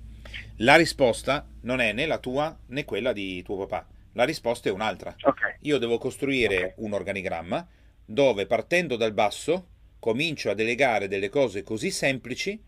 la 0.58 0.76
risposta 0.76 1.44
non 1.62 1.80
è 1.80 1.92
né 1.92 2.06
la 2.06 2.18
tua 2.18 2.56
né 2.66 2.84
quella 2.84 3.12
di 3.12 3.42
tuo 3.42 3.66
papà. 3.66 3.84
La 4.12 4.22
risposta 4.22 4.68
è 4.68 4.72
un'altra. 4.72 5.16
Okay. 5.20 5.56
Io 5.62 5.78
devo 5.78 5.98
costruire 5.98 6.56
okay. 6.56 6.72
un 6.76 6.92
organigramma 6.92 7.66
dove 8.04 8.46
partendo 8.46 8.94
dal 8.94 9.12
basso 9.12 9.70
comincio 9.98 10.50
a 10.50 10.54
delegare 10.54 11.08
delle 11.08 11.28
cose 11.28 11.64
così 11.64 11.90
semplici 11.90 12.62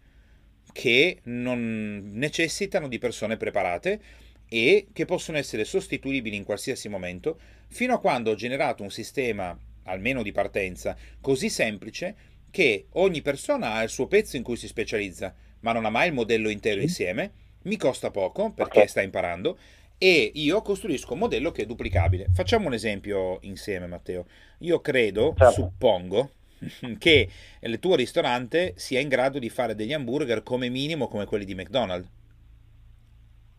che 0.72 1.20
non 1.22 2.11
necessitano 2.12 2.88
di 2.88 2.99
persone 2.99 3.37
preparate 3.37 4.00
e 4.49 4.88
che 4.92 5.04
possono 5.04 5.38
essere 5.38 5.64
sostituibili 5.64 6.34
in 6.34 6.42
qualsiasi 6.42 6.88
momento, 6.88 7.38
fino 7.68 7.94
a 7.94 8.00
quando 8.00 8.32
ho 8.32 8.34
generato 8.34 8.82
un 8.82 8.90
sistema, 8.90 9.56
almeno 9.84 10.20
di 10.25 10.32
partenza, 10.32 10.96
così 11.20 11.49
semplice 11.49 12.31
che 12.52 12.87
ogni 12.92 13.23
persona 13.23 13.73
ha 13.73 13.82
il 13.82 13.88
suo 13.88 14.06
pezzo 14.06 14.37
in 14.37 14.44
cui 14.44 14.56
si 14.56 14.68
specializza, 14.68 15.35
ma 15.61 15.73
non 15.73 15.87
ha 15.87 15.90
mai 15.90 16.09
il 16.09 16.12
modello 16.12 16.50
intero 16.50 16.76
sì. 16.76 16.85
insieme, 16.85 17.32
mi 17.62 17.76
costa 17.76 18.11
poco 18.11 18.52
perché 18.52 18.78
okay. 18.78 18.88
sta 18.88 19.02
imparando 19.02 19.59
e 19.99 20.32
io 20.35 20.62
costruisco 20.62 21.14
un 21.14 21.21
modello 21.21 21.50
che 21.50 21.62
è 21.62 21.66
duplicabile. 21.66 22.28
Facciamo 22.35 22.66
un 22.66 22.75
esempio 22.75 23.38
insieme, 23.42 23.87
Matteo. 23.87 24.26
Io 24.59 24.80
credo, 24.80 25.35
certo. 25.37 25.54
suppongo, 25.54 26.32
che 26.99 27.28
il 27.61 27.78
tuo 27.78 27.94
ristorante 27.94 28.75
sia 28.76 29.00
in 29.00 29.09
grado 29.09 29.38
di 29.38 29.49
fare 29.49 29.75
degli 29.75 29.92
hamburger 29.92 30.42
come 30.42 30.68
minimo 30.68 31.09
come 31.09 31.25
quelli 31.25 31.44
di 31.44 31.54
McDonald's. 31.54 32.09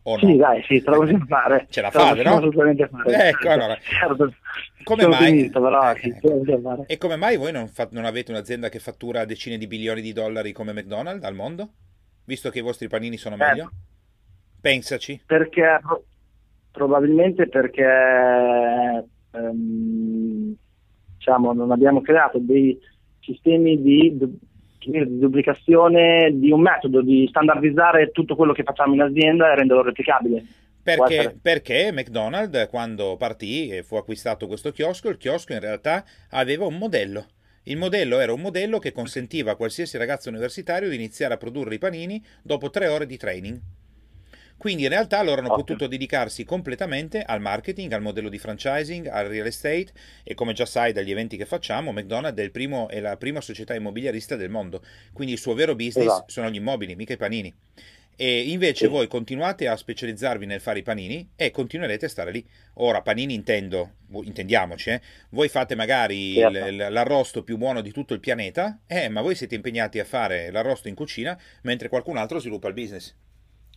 O 0.06 0.16
no? 0.16 0.18
Sì, 0.18 0.36
dai, 0.36 0.62
sì, 0.64 0.82
te 0.82 0.90
possiamo 0.90 1.24
fare. 1.26 1.66
Ce 1.70 1.80
la 1.80 1.90
fate, 1.90 2.22
no? 2.22 2.36
Assolutamente 2.36 2.88
fare. 2.88 3.28
Ecco, 3.28 3.48
allora. 3.48 3.76
Certo. 3.76 4.34
Come 4.82 5.06
mai? 5.06 5.26
Finito, 5.30 5.62
però, 5.62 5.94
sì, 5.96 6.08
eh, 6.08 6.84
e 6.86 6.98
come 6.98 7.16
mai 7.16 7.38
voi 7.38 7.52
non, 7.52 7.68
fa... 7.68 7.88
non, 7.90 8.04
avete 8.04 8.30
un'azienda 8.30 8.68
che 8.68 8.80
fattura 8.80 9.24
decine 9.24 9.56
di 9.56 9.66
bilioni 9.66 10.02
di 10.02 10.12
dollari 10.12 10.52
come 10.52 10.74
McDonald's 10.74 11.24
al 11.24 11.34
mondo? 11.34 11.70
Visto 12.26 12.50
che 12.50 12.58
i 12.58 12.62
vostri 12.62 12.88
panini 12.88 13.16
sono 13.16 13.36
eh, 13.36 13.38
meglio? 13.38 13.70
Pensaci. 14.60 15.22
Perché 15.24 15.80
probabilmente 16.70 17.48
perché 17.48 19.06
ehm, 19.30 20.54
diciamo, 21.16 21.52
non 21.54 21.70
abbiamo 21.70 22.02
creato 22.02 22.38
dei 22.38 22.78
sistemi 23.20 23.80
di 23.80 24.18
di 24.90 25.18
duplicazione 25.18 26.30
di 26.32 26.50
un 26.50 26.60
metodo, 26.60 27.02
di 27.02 27.26
standardizzare 27.28 28.10
tutto 28.10 28.36
quello 28.36 28.52
che 28.52 28.62
facciamo 28.62 28.94
in 28.94 29.02
azienda 29.02 29.50
e 29.50 29.56
renderlo 29.56 29.82
replicabile. 29.82 30.44
Perché, 30.82 31.34
perché, 31.40 31.90
McDonald's 31.92 32.68
quando 32.68 33.16
partì 33.16 33.70
e 33.70 33.82
fu 33.82 33.96
acquistato 33.96 34.46
questo 34.46 34.70
chiosco, 34.70 35.08
il 35.08 35.16
chiosco 35.16 35.54
in 35.54 35.60
realtà 35.60 36.04
aveva 36.30 36.66
un 36.66 36.76
modello. 36.76 37.26
Il 37.64 37.78
modello 37.78 38.18
era 38.18 38.34
un 38.34 38.42
modello 38.42 38.78
che 38.78 38.92
consentiva 38.92 39.52
a 39.52 39.56
qualsiasi 39.56 39.96
ragazzo 39.96 40.28
universitario 40.28 40.90
di 40.90 40.96
iniziare 40.96 41.32
a 41.32 41.38
produrre 41.38 41.76
i 41.76 41.78
panini 41.78 42.22
dopo 42.42 42.68
tre 42.68 42.88
ore 42.88 43.06
di 43.06 43.16
training. 43.16 43.58
Quindi 44.64 44.84
in 44.84 44.88
realtà 44.88 45.22
loro 45.22 45.40
hanno 45.40 45.52
Ottimo. 45.52 45.62
potuto 45.62 45.86
dedicarsi 45.86 46.46
completamente 46.46 47.20
al 47.20 47.42
marketing, 47.42 47.92
al 47.92 48.00
modello 48.00 48.30
di 48.30 48.38
franchising, 48.38 49.08
al 49.08 49.26
real 49.26 49.44
estate 49.44 49.92
e 50.22 50.32
come 50.32 50.54
già 50.54 50.64
sai 50.64 50.94
dagli 50.94 51.10
eventi 51.10 51.36
che 51.36 51.44
facciamo, 51.44 51.92
McDonald's 51.92 52.40
è, 52.40 52.48
primo, 52.48 52.88
è 52.88 52.98
la 52.98 53.18
prima 53.18 53.42
società 53.42 53.74
immobiliarista 53.74 54.36
del 54.36 54.48
mondo, 54.48 54.82
quindi 55.12 55.34
il 55.34 55.38
suo 55.38 55.52
vero 55.52 55.74
business 55.74 56.06
esatto. 56.06 56.32
sono 56.32 56.48
gli 56.48 56.54
immobili, 56.54 56.96
mica 56.96 57.12
i 57.12 57.18
panini. 57.18 57.54
E 58.16 58.40
invece 58.50 58.86
sì. 58.86 58.90
voi 58.90 59.06
continuate 59.06 59.68
a 59.68 59.76
specializzarvi 59.76 60.46
nel 60.46 60.62
fare 60.62 60.78
i 60.78 60.82
panini 60.82 61.28
e 61.36 61.50
continuerete 61.50 62.06
a 62.06 62.08
stare 62.08 62.30
lì. 62.30 62.42
Ora, 62.76 63.02
panini 63.02 63.34
intendo, 63.34 63.96
intendiamoci, 64.22 64.88
eh? 64.88 65.00
voi 65.28 65.50
fate 65.50 65.74
magari 65.74 66.36
certo. 66.36 66.70
l- 66.70 66.86
l'arrosto 66.90 67.42
più 67.42 67.58
buono 67.58 67.82
di 67.82 67.92
tutto 67.92 68.14
il 68.14 68.20
pianeta, 68.20 68.78
eh, 68.86 69.10
ma 69.10 69.20
voi 69.20 69.34
siete 69.34 69.56
impegnati 69.56 69.98
a 69.98 70.06
fare 70.06 70.50
l'arrosto 70.50 70.88
in 70.88 70.94
cucina 70.94 71.38
mentre 71.64 71.90
qualcun 71.90 72.16
altro 72.16 72.38
sviluppa 72.38 72.68
il 72.68 72.72
business. 72.72 73.14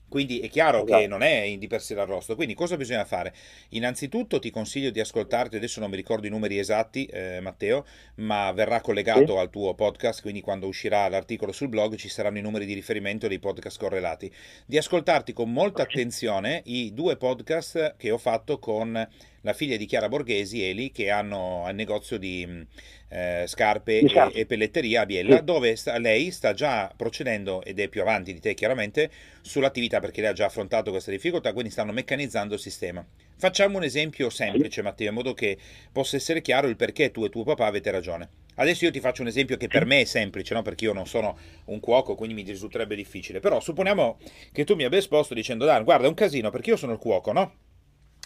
Quindi 0.10 0.40
è 0.40 0.50
chiaro 0.50 0.84
esatto. 0.84 1.00
che 1.00 1.08
non 1.08 1.22
è 1.22 1.56
di 1.58 1.68
per 1.68 1.82
sé 1.82 1.94
l'arrosto. 1.94 2.36
Quindi 2.36 2.54
cosa 2.54 2.78
bisogna 2.78 3.06
fare? 3.06 3.34
Innanzitutto 3.70 4.40
ti 4.40 4.50
consiglio 4.50 4.90
di 4.90 5.00
ascoltarti, 5.00 5.56
adesso 5.56 5.80
non 5.80 5.90
mi 5.90 5.96
ricordo 5.96 6.28
i 6.28 6.30
numeri 6.30 6.58
esatti, 6.60 7.06
eh, 7.06 7.40
Matteo, 7.42 7.86
ma 8.16 8.52
verrà 8.52 8.82
collegato 8.82 9.34
sì. 9.34 9.38
al 9.38 9.50
tuo 9.50 9.74
podcast, 9.74 10.22
quindi 10.22 10.42
quando 10.42 10.68
uscirà 10.68 11.08
l'articolo 11.10 11.52
sul 11.52 11.68
blog 11.68 11.96
ci 11.96 12.10
saranno 12.10 12.38
i 12.38 12.42
numeri 12.42 12.66
di 12.66 12.74
riferimento 12.74 13.28
dei 13.28 13.40
podcast 13.40 13.80
correlati. 13.80 14.32
Di 14.66 14.78
ascoltarti 14.78 15.34
con 15.34 15.52
molta 15.52 15.84
attenzione 15.84 16.62
i 16.66 16.94
due 16.94 17.18
podcast 17.18 17.96
che 17.98 18.12
ho 18.12 18.18
fatto 18.18 18.60
con 18.60 19.08
la 19.48 19.54
figlia 19.54 19.78
di 19.78 19.86
Chiara 19.86 20.10
Borghesi, 20.10 20.62
Eli, 20.62 20.92
che 20.92 21.10
hanno 21.10 21.66
il 21.70 21.76
negozio 21.76 22.18
di 22.18 22.66
eh, 23.08 23.46
scarpe 23.48 24.00
e, 24.00 24.32
e, 24.34 24.46
pelletteria 24.46 25.02
a 25.02 25.06
Biella, 25.06 25.38
sì. 25.38 25.44
dove 25.46 25.76
sta, 25.78 25.98
lei 25.98 26.32
sta 26.32 26.54
già 26.54 26.92
procedendo, 26.94 27.64
ed 27.64 27.80
è 27.80 27.88
più 27.88 28.02
avanti 28.02 28.34
di 28.34 28.42
te 28.42 28.54
chiaramente, 28.54 29.10
sull'attività 29.40 30.02
perché 30.02 30.20
lei 30.20 30.32
ha 30.32 30.34
già 30.34 30.48
affrontato 30.48 30.92
questa 30.92 31.12
difficoltà, 31.12 31.54
quindi 31.54 31.72
stanno 31.72 31.94
meccanizzando 31.94 32.56
il 32.56 32.60
sistema. 32.60 33.06
Facciamo 33.38 33.78
un 33.78 33.86
esempio 33.86 34.30
semplice, 34.30 34.82
Matteo, 34.82 35.08
in 35.08 35.14
modo 35.14 35.34
che 35.34 35.58
possa 35.94 36.18
essere 36.18 36.42
chiaro 36.42 36.68
il 36.68 36.76
perché 36.76 37.12
tu 37.12 37.24
e 37.24 37.30
tuo 37.30 37.44
papà 37.46 37.68
avete 37.68 37.90
ragione. 37.90 38.30
Adesso 38.56 38.84
io 38.84 38.92
ti 38.92 39.00
faccio 39.00 39.22
un 39.22 39.30
esempio 39.30 39.56
che 39.56 39.68
per 39.68 39.86
me 39.86 40.02
è 40.02 40.04
semplice, 40.04 40.54
no? 40.56 40.62
perché 40.62 40.86
io 40.86 40.94
non 40.94 41.06
sono 41.06 41.38
un 41.66 41.80
cuoco, 41.80 42.16
quindi 42.16 42.36
mi 42.36 42.42
risulterebbe 42.42 42.96
difficile. 42.96 43.40
Però 43.40 43.62
supponiamo 43.62 44.18
che 44.52 44.66
tu 44.66 44.76
mi 44.76 44.84
abbia 44.84 44.98
esposto 44.98 45.34
dicendo, 45.34 45.64
Dan, 45.64 45.86
guarda, 45.86 46.06
è 46.06 46.10
un 46.10 46.16
casino 46.16 46.50
perché 46.50 46.72
io 46.72 46.76
sono 46.76 46.92
il 46.92 46.98
cuoco, 46.98 47.32
no? 47.32 47.54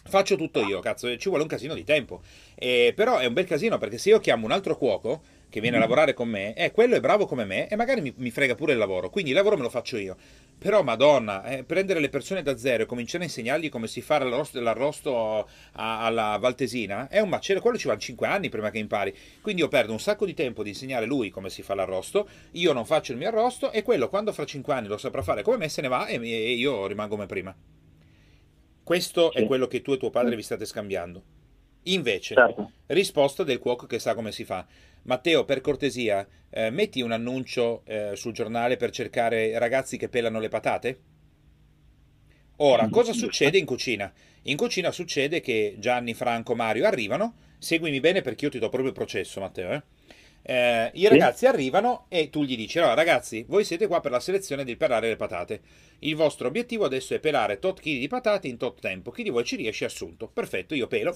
Faccio 0.03 0.35
tutto 0.35 0.61
io, 0.61 0.79
cazzo, 0.79 1.15
ci 1.17 1.29
vuole 1.29 1.43
un 1.43 1.49
casino 1.49 1.73
di 1.73 1.83
tempo. 1.83 2.21
Eh, 2.55 2.93
però 2.95 3.17
è 3.17 3.25
un 3.25 3.33
bel 3.33 3.45
casino 3.45 3.77
perché 3.77 3.97
se 3.97 4.09
io 4.09 4.19
chiamo 4.19 4.45
un 4.45 4.51
altro 4.51 4.75
cuoco 4.75 5.21
che 5.49 5.59
viene 5.59 5.75
a 5.75 5.79
mm. 5.79 5.83
lavorare 5.83 6.13
con 6.13 6.29
me, 6.29 6.53
eh, 6.53 6.71
quello 6.71 6.95
è 6.95 6.99
bravo 6.99 7.25
come 7.25 7.43
me 7.43 7.67
e 7.67 7.75
magari 7.75 8.01
mi, 8.01 8.13
mi, 8.15 8.31
frega 8.31 8.55
pure 8.55 8.71
il 8.71 8.77
lavoro, 8.77 9.09
quindi 9.09 9.31
il 9.31 9.35
lavoro 9.35 9.57
me 9.57 9.63
lo 9.63 9.69
faccio 9.69 9.97
io. 9.97 10.15
Però, 10.57 10.81
madonna, 10.83 11.43
eh, 11.43 11.63
prendere 11.63 11.99
le 11.99 12.09
persone 12.09 12.43
da 12.43 12.55
zero 12.55 12.83
e 12.83 12.85
cominciare 12.85 13.23
a 13.23 13.27
insegnargli 13.27 13.69
come 13.69 13.87
si 13.87 14.01
fa 14.01 14.19
l'arrosto, 14.19 14.61
l'arrosto 14.61 15.47
a, 15.73 16.05
alla 16.05 16.37
Valtesina 16.39 17.07
è 17.09 17.19
un 17.19 17.29
macello. 17.29 17.61
Quello 17.61 17.77
ci 17.77 17.87
vanno 17.87 17.99
5 17.99 18.27
anni 18.27 18.49
prima 18.49 18.69
che 18.69 18.77
impari. 18.77 19.13
Quindi 19.41 19.61
io 19.61 19.67
perdo 19.67 19.91
un 19.91 19.99
sacco 19.99 20.25
di 20.25 20.35
tempo 20.35 20.61
di 20.61 20.69
insegnare 20.69 21.05
lui 21.07 21.31
come 21.31 21.49
si 21.49 21.63
fa 21.63 21.73
l'arrosto. 21.73 22.27
Io 22.51 22.73
non 22.73 22.85
faccio 22.85 23.11
il 23.11 23.17
mio 23.17 23.29
arrosto 23.29 23.71
e 23.71 23.81
quello 23.81 24.07
quando 24.07 24.31
fra 24.31 24.45
5 24.45 24.71
anni 24.71 24.87
lo 24.87 24.97
saprà 24.97 25.23
fare 25.23 25.41
come 25.41 25.57
me 25.57 25.67
se 25.67 25.81
ne 25.81 25.87
va 25.87 26.05
e, 26.05 26.15
e 26.21 26.51
io 26.53 26.85
rimango 26.85 27.15
come 27.15 27.25
prima. 27.25 27.55
Questo 28.91 29.31
sì. 29.31 29.37
è 29.37 29.45
quello 29.45 29.67
che 29.67 29.81
tu 29.81 29.93
e 29.93 29.97
tuo 29.97 30.09
padre 30.09 30.35
vi 30.35 30.41
state 30.41 30.65
scambiando. 30.65 31.23
Invece, 31.83 32.35
certo. 32.35 32.71
risposta 32.87 33.45
del 33.45 33.57
cuoco 33.57 33.85
che 33.85 33.99
sa 33.99 34.13
come 34.13 34.33
si 34.33 34.43
fa. 34.43 34.67
Matteo, 35.03 35.45
per 35.45 35.61
cortesia, 35.61 36.27
eh, 36.49 36.71
metti 36.71 36.99
un 36.99 37.13
annuncio 37.13 37.83
eh, 37.85 38.17
sul 38.17 38.33
giornale 38.33 38.75
per 38.75 38.89
cercare 38.89 39.57
ragazzi 39.57 39.95
che 39.95 40.09
pelano 40.09 40.41
le 40.41 40.49
patate? 40.49 40.99
Ora, 42.57 42.89
cosa 42.89 43.13
succede 43.13 43.57
in 43.57 43.63
cucina? 43.63 44.11
In 44.41 44.57
cucina 44.57 44.91
succede 44.91 45.39
che 45.39 45.75
Gianni, 45.79 46.13
Franco, 46.13 46.53
Mario 46.53 46.85
arrivano. 46.85 47.35
Seguimi 47.59 48.01
bene 48.01 48.19
perché 48.21 48.43
io 48.43 48.51
ti 48.51 48.59
do 48.59 48.67
proprio 48.67 48.89
il 48.89 48.95
processo, 48.95 49.39
Matteo. 49.39 49.71
Eh? 49.71 49.83
Eh, 50.43 50.91
I 50.93 51.07
ragazzi 51.07 51.39
sì. 51.39 51.45
arrivano 51.45 52.05
e 52.09 52.29
tu 52.29 52.43
gli 52.43 52.55
dici: 52.55 52.79
Allora, 52.79 52.93
ragazzi, 52.93 53.45
voi 53.47 53.63
siete 53.63 53.87
qua 53.87 54.01
per 54.01 54.11
la 54.11 54.19
selezione 54.19 54.63
di 54.63 54.75
pelare 54.75 55.09
le 55.09 55.15
patate. 55.15 55.61
Il 55.99 56.15
vostro 56.15 56.47
obiettivo 56.47 56.85
adesso 56.85 57.13
è 57.13 57.19
pelare 57.19 57.59
tot 57.59 57.79
chili 57.79 57.99
di 57.99 58.07
patate 58.07 58.47
in 58.47 58.57
tot 58.57 58.79
tempo. 58.79 59.11
Chi 59.11 59.23
di 59.23 59.29
voi 59.29 59.43
ci 59.43 59.55
riesce 59.55 59.85
assunto? 59.85 60.27
Perfetto, 60.27 60.73
io 60.73 60.87
pelo. 60.87 61.15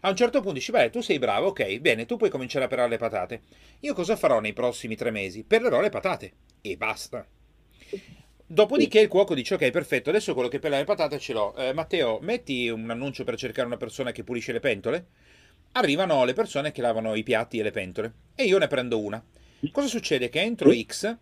A 0.00 0.10
un 0.10 0.16
certo 0.16 0.40
punto 0.40 0.54
dici, 0.54 0.70
beh, 0.70 0.90
tu 0.90 1.00
sei 1.00 1.18
bravo, 1.18 1.48
ok, 1.48 1.78
bene, 1.78 2.04
tu 2.04 2.16
puoi 2.16 2.28
cominciare 2.28 2.66
a 2.66 2.68
pelare 2.68 2.90
le 2.90 2.98
patate. 2.98 3.40
Io 3.80 3.94
cosa 3.94 4.16
farò 4.16 4.38
nei 4.38 4.52
prossimi 4.52 4.96
tre 4.96 5.10
mesi? 5.10 5.44
Pelerò 5.44 5.80
le 5.80 5.88
patate. 5.88 6.32
E 6.60 6.76
basta. 6.76 7.26
Dopodiché 8.46 9.00
il 9.00 9.08
cuoco 9.08 9.34
dice, 9.34 9.54
ok, 9.54 9.70
perfetto, 9.70 10.10
adesso 10.10 10.34
quello 10.34 10.50
che 10.50 10.58
pela 10.58 10.76
le 10.76 10.84
patate 10.84 11.18
ce 11.18 11.32
l'ho. 11.32 11.56
Eh, 11.56 11.72
Matteo, 11.72 12.18
metti 12.20 12.68
un 12.68 12.90
annuncio 12.90 13.24
per 13.24 13.36
cercare 13.36 13.66
una 13.66 13.78
persona 13.78 14.12
che 14.12 14.22
pulisce 14.22 14.52
le 14.52 14.60
pentole? 14.60 15.06
Arrivano 15.76 16.24
le 16.24 16.32
persone 16.32 16.72
che 16.72 16.80
lavano 16.80 17.14
i 17.14 17.22
piatti 17.22 17.58
e 17.58 17.62
le 17.62 17.70
pentole. 17.70 18.12
E 18.34 18.44
io 18.44 18.58
ne 18.58 18.66
prendo 18.66 18.98
una. 18.98 19.22
Cosa 19.72 19.86
succede? 19.88 20.28
Che 20.28 20.40
entro 20.40 20.72
X 20.72 21.16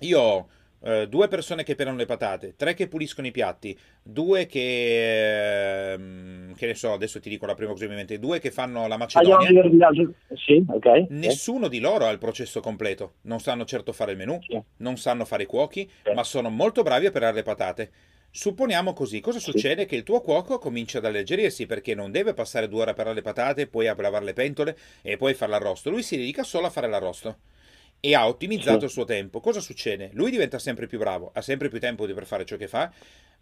io 0.00 0.20
ho 0.20 0.48
eh, 0.82 1.08
due 1.08 1.26
persone 1.28 1.62
che 1.62 1.74
pelano 1.74 1.96
le 1.96 2.04
patate, 2.04 2.54
tre 2.54 2.74
che 2.74 2.86
puliscono 2.86 3.26
i 3.26 3.30
piatti, 3.30 3.76
due 4.02 4.46
che, 4.46 5.94
eh, 5.94 5.98
che 6.54 6.66
ne 6.66 6.74
so, 6.74 6.92
adesso 6.92 7.18
ti 7.18 7.30
dico 7.30 7.46
la 7.46 7.54
prima 7.54 7.70
cosa 7.70 7.84
che 7.84 7.90
mi 7.90 7.96
viene 7.96 8.18
due 8.18 8.38
che 8.38 8.50
fanno 8.50 8.86
la 8.86 8.96
macedonia. 8.96 9.48
Sì, 10.34 10.64
okay. 10.68 11.06
Nessuno 11.10 11.68
di 11.68 11.80
loro 11.80 12.04
ha 12.04 12.10
il 12.10 12.18
processo 12.18 12.60
completo, 12.60 13.14
non 13.22 13.40
sanno 13.40 13.64
certo 13.64 13.92
fare 13.92 14.12
il 14.12 14.18
menù, 14.18 14.38
sì. 14.42 14.60
non 14.78 14.96
sanno 14.96 15.24
fare 15.24 15.44
i 15.44 15.46
cuochi, 15.46 15.88
sì. 16.04 16.12
ma 16.12 16.24
sono 16.24 16.50
molto 16.50 16.82
bravi 16.82 17.06
a 17.06 17.10
pelare 17.10 17.34
le 17.34 17.42
patate. 17.42 17.90
Supponiamo 18.36 18.92
così, 18.92 19.20
cosa 19.20 19.38
succede? 19.38 19.82
Sì. 19.82 19.88
Che 19.88 19.96
il 19.96 20.02
tuo 20.02 20.20
cuoco 20.20 20.58
comincia 20.58 20.98
ad 20.98 21.06
alleggerirsi 21.06 21.64
perché 21.64 21.94
non 21.94 22.10
deve 22.10 22.34
passare 22.34 22.68
due 22.68 22.82
ore 22.82 22.90
a 22.90 22.92
pelare 22.92 23.14
le 23.14 23.22
patate, 23.22 23.66
poi 23.66 23.88
a 23.88 23.96
lavare 23.98 24.26
le 24.26 24.34
pentole 24.34 24.76
e 25.00 25.16
poi 25.16 25.32
fare 25.32 25.52
l'arrosto. 25.52 25.88
Lui 25.88 26.02
si 26.02 26.18
dedica 26.18 26.42
solo 26.42 26.66
a 26.66 26.70
fare 26.70 26.86
l'arrosto 26.86 27.38
e 27.98 28.14
ha 28.14 28.28
ottimizzato 28.28 28.80
sì. 28.80 28.84
il 28.84 28.90
suo 28.90 29.04
tempo. 29.06 29.40
Cosa 29.40 29.60
succede? 29.60 30.10
Lui 30.12 30.30
diventa 30.30 30.58
sempre 30.58 30.86
più 30.86 30.98
bravo, 30.98 31.30
ha 31.32 31.40
sempre 31.40 31.70
più 31.70 31.80
tempo 31.80 32.04
per 32.04 32.26
fare 32.26 32.44
ciò 32.44 32.58
che 32.58 32.68
fa. 32.68 32.92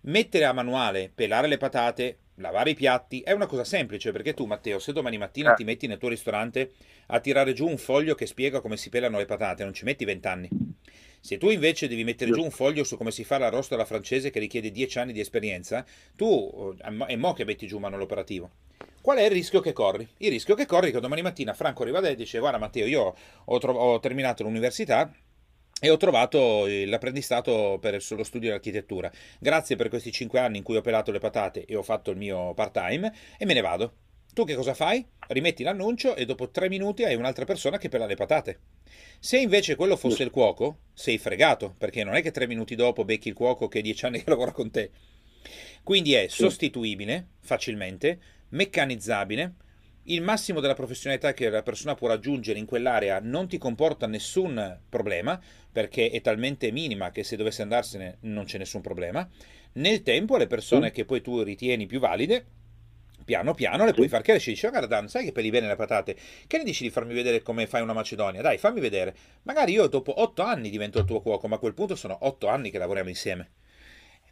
Mettere 0.02 0.44
a 0.44 0.52
manuale, 0.52 1.10
pelare 1.12 1.48
le 1.48 1.56
patate, 1.56 2.18
lavare 2.36 2.70
i 2.70 2.74
piatti 2.74 3.20
è 3.22 3.32
una 3.32 3.46
cosa 3.46 3.64
semplice 3.64 4.12
perché 4.12 4.32
tu, 4.32 4.44
Matteo, 4.44 4.78
se 4.78 4.92
domani 4.92 5.18
mattina 5.18 5.50
ah. 5.50 5.54
ti 5.54 5.64
metti 5.64 5.88
nel 5.88 5.98
tuo 5.98 6.08
ristorante 6.08 6.70
a 7.06 7.18
tirare 7.18 7.52
giù 7.52 7.66
un 7.66 7.78
foglio 7.78 8.14
che 8.14 8.26
spiega 8.26 8.60
come 8.60 8.76
si 8.76 8.90
pelano 8.90 9.18
le 9.18 9.26
patate, 9.26 9.64
non 9.64 9.74
ci 9.74 9.84
metti 9.84 10.04
vent'anni. 10.04 10.48
Se 11.25 11.38
tu 11.38 11.49
invece 11.49 11.88
devi 11.88 12.04
mettere 12.04 12.31
giù 12.33 12.43
un 12.43 12.50
foglio 12.50 12.85
su 12.85 12.99
come 12.99 13.11
si 13.11 13.25
fa 13.25 13.38
l'arrosto 13.38 13.73
alla 13.73 13.87
francese 13.87 14.28
che 14.28 14.38
richiede 14.38 14.71
dieci 14.71 14.99
anni 14.99 15.14
di 15.14 15.21
esperienza, 15.21 15.83
tu 16.14 16.76
eh, 16.78 17.07
è 17.07 17.16
mo 17.16 17.33
che 17.33 17.47
metti 17.47 17.66
giù 17.66 17.76
un 17.76 17.81
manuale 17.81 18.04
operativo. 18.04 18.50
Qual 19.00 19.16
è 19.16 19.23
il 19.23 19.31
rischio 19.31 19.61
che 19.61 19.73
corri? 19.73 20.07
Il 20.19 20.28
rischio 20.28 20.54
che 20.54 20.66
corri 20.66 20.90
è 20.90 20.93
che 20.93 21.00
domani 21.00 21.23
mattina 21.23 21.54
Franco 21.54 21.81
arriva 21.81 22.00
da 22.00 22.11
e 22.11 22.14
dice 22.14 22.38
guarda 22.40 22.59
Matteo 22.59 22.85
io 22.85 23.14
ho, 23.43 23.59
tro- 23.59 23.73
ho 23.73 24.00
terminato 24.00 24.43
l'università 24.43 25.11
e 25.81 25.88
ho 25.88 25.97
trovato 25.97 26.66
l'apprendistato 26.66 27.78
per 27.81 28.04
lo 28.07 28.23
studio 28.23 28.50
di 28.50 28.54
architettura. 28.54 29.11
Grazie 29.38 29.76
per 29.76 29.88
questi 29.88 30.12
cinque 30.12 30.40
anni 30.40 30.59
in 30.59 30.62
cui 30.62 30.76
ho 30.76 30.83
pelato 30.83 31.11
le 31.11 31.21
patate 31.21 31.64
e 31.64 31.75
ho 31.75 31.83
fatto 31.83 32.11
il 32.11 32.19
mio 32.19 32.52
part-time 32.52 33.11
e 33.38 33.47
me 33.47 33.54
ne 33.54 33.62
vado. 33.62 33.95
Tu 34.35 34.45
che 34.45 34.57
cosa 34.57 34.75
fai? 34.75 35.02
Rimetti 35.28 35.62
l'annuncio 35.62 36.16
e 36.16 36.26
dopo 36.26 36.50
tre 36.50 36.69
minuti 36.69 37.04
hai 37.04 37.14
un'altra 37.14 37.47
persona 37.47 37.78
che 37.78 37.88
pela 37.88 38.04
le 38.04 38.16
patate. 38.16 38.59
Se 39.18 39.38
invece 39.38 39.74
quello 39.74 39.96
fosse 39.96 40.22
il 40.22 40.30
cuoco, 40.30 40.78
sei 40.92 41.18
fregato, 41.18 41.74
perché 41.78 42.04
non 42.04 42.14
è 42.14 42.22
che 42.22 42.30
tre 42.30 42.46
minuti 42.46 42.74
dopo 42.74 43.04
becchi 43.04 43.28
il 43.28 43.34
cuoco 43.34 43.68
che 43.68 43.78
è 43.78 43.82
dieci 43.82 44.04
anni 44.04 44.22
che 44.22 44.28
lavora 44.30 44.52
con 44.52 44.70
te. 44.70 44.90
Quindi 45.82 46.14
è 46.14 46.26
sostituibile 46.28 47.28
facilmente, 47.40 48.18
meccanizzabile, 48.50 49.54
il 50.04 50.20
massimo 50.20 50.60
della 50.60 50.74
professionalità 50.74 51.32
che 51.32 51.48
la 51.48 51.62
persona 51.62 51.94
può 51.94 52.08
raggiungere 52.08 52.58
in 52.58 52.66
quell'area 52.66 53.21
non 53.21 53.49
ti 53.49 53.56
comporta 53.56 54.06
nessun 54.06 54.80
problema, 54.88 55.40
perché 55.73 56.10
è 56.10 56.21
talmente 56.21 56.71
minima 56.71 57.10
che 57.10 57.25
se 57.25 57.36
dovesse 57.36 57.62
andarsene 57.62 58.19
non 58.21 58.45
c'è 58.45 58.58
nessun 58.58 58.82
problema. 58.82 59.26
Nel 59.75 60.02
tempo 60.02 60.36
le 60.36 60.47
persone 60.47 60.90
che 60.90 61.06
poi 61.06 61.23
tu 61.23 61.40
ritieni 61.40 61.86
più 61.86 62.00
valide, 62.00 62.45
piano 63.25 63.54
piano 63.54 63.84
le 63.84 63.93
puoi 63.93 64.08
far 64.08 64.23
crescere. 64.23 64.52
Dici, 64.52 64.67
oh, 64.67 64.71
guarda 64.71 64.87
Dan, 64.87 65.08
sai 65.08 65.25
che 65.25 65.32
peli 65.32 65.50
bene 65.50 65.67
le 65.67 65.76
patate? 65.76 66.17
Che 66.47 66.58
ne 66.58 66.65
dici 66.65 66.82
di 66.82 66.91
farmi 66.91 67.15
vedere 67.15 67.43
come 67.43 67.67
fai 67.67 67.82
una 67.82 67.93
Macedonia? 67.93 68.43
Dai, 68.43 68.58
fammi 68.58 68.80
vedere. 68.80 69.15
Magari 69.43 69.73
io 69.73 69.87
dopo 69.87 70.21
otto 70.21 70.43
anni 70.43 70.71
divento 70.71 70.99
il 70.99 71.04
tuo 71.04 71.21
cuoco, 71.21 71.49
ma 71.49 71.56
a 71.56 71.58
quel 71.58 71.75
punto 71.75 71.95
sono 71.97 72.19
otto 72.23 72.49
anni 72.49 72.71
che 72.71 72.78
lavoriamo 72.78 73.08
insieme. 73.08 73.50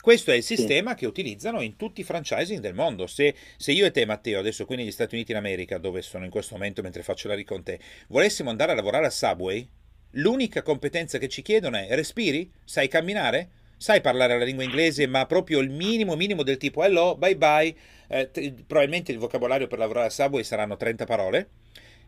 Questo 0.03 0.33
è 0.33 0.35
il 0.35 0.43
sistema 0.43 0.95
che 0.95 1.07
utilizzano 1.07 1.61
in 1.61 1.77
tutti 1.77 2.01
i 2.01 2.05
franchising 2.05 2.59
del 2.59 2.75
mondo. 2.75 3.07
Se, 3.07 3.37
se, 3.57 3.71
io 3.71 3.87
e 3.87 3.93
te, 3.93 4.05
Matteo, 4.05 4.41
adesso 4.41 4.65
qui 4.67 4.75
negli 4.75 4.91
Stati 4.91 5.15
Uniti 5.15 5.33
d'America, 5.33 5.79
dove 5.79 6.03
sono 6.03 6.25
in 6.25 6.31
questo 6.31 6.57
momento 6.57 6.83
mentre 6.83 7.05
faccio 7.05 7.29
la 7.29 7.41
con 7.45 7.63
te, 7.63 7.79
volessimo 8.09 8.51
andare 8.51 8.73
a 8.73 8.75
lavorare 8.75 9.07
a 9.07 9.11
Subway, 9.11 9.65
l'unica 10.15 10.63
competenza 10.63 11.19
che 11.19 11.29
ci 11.29 11.43
chiedono 11.43 11.77
è 11.77 11.95
respiri? 11.95 12.51
Sai 12.65 12.89
camminare? 12.89 13.62
Sai 13.83 14.01
parlare 14.01 14.39
la 14.39 14.45
lingua 14.45 14.63
inglese, 14.63 15.09
ma 15.09 15.27
proprio 15.27 15.59
il 15.59 15.69
minimo 15.69 16.15
minimo 16.15 16.45
del 16.45 16.57
tipo 16.57 16.85
hello, 16.85 17.17
bye 17.17 17.37
bye. 17.37 17.75
Eh, 18.07 18.31
t- 18.31 18.63
probabilmente 18.65 19.11
il 19.11 19.19
vocabolario 19.19 19.67
per 19.67 19.81
lavorare 19.81 20.07
a 20.07 20.11
Subway 20.11 20.45
saranno 20.45 20.77
30 20.77 21.05
parole. 21.05 21.49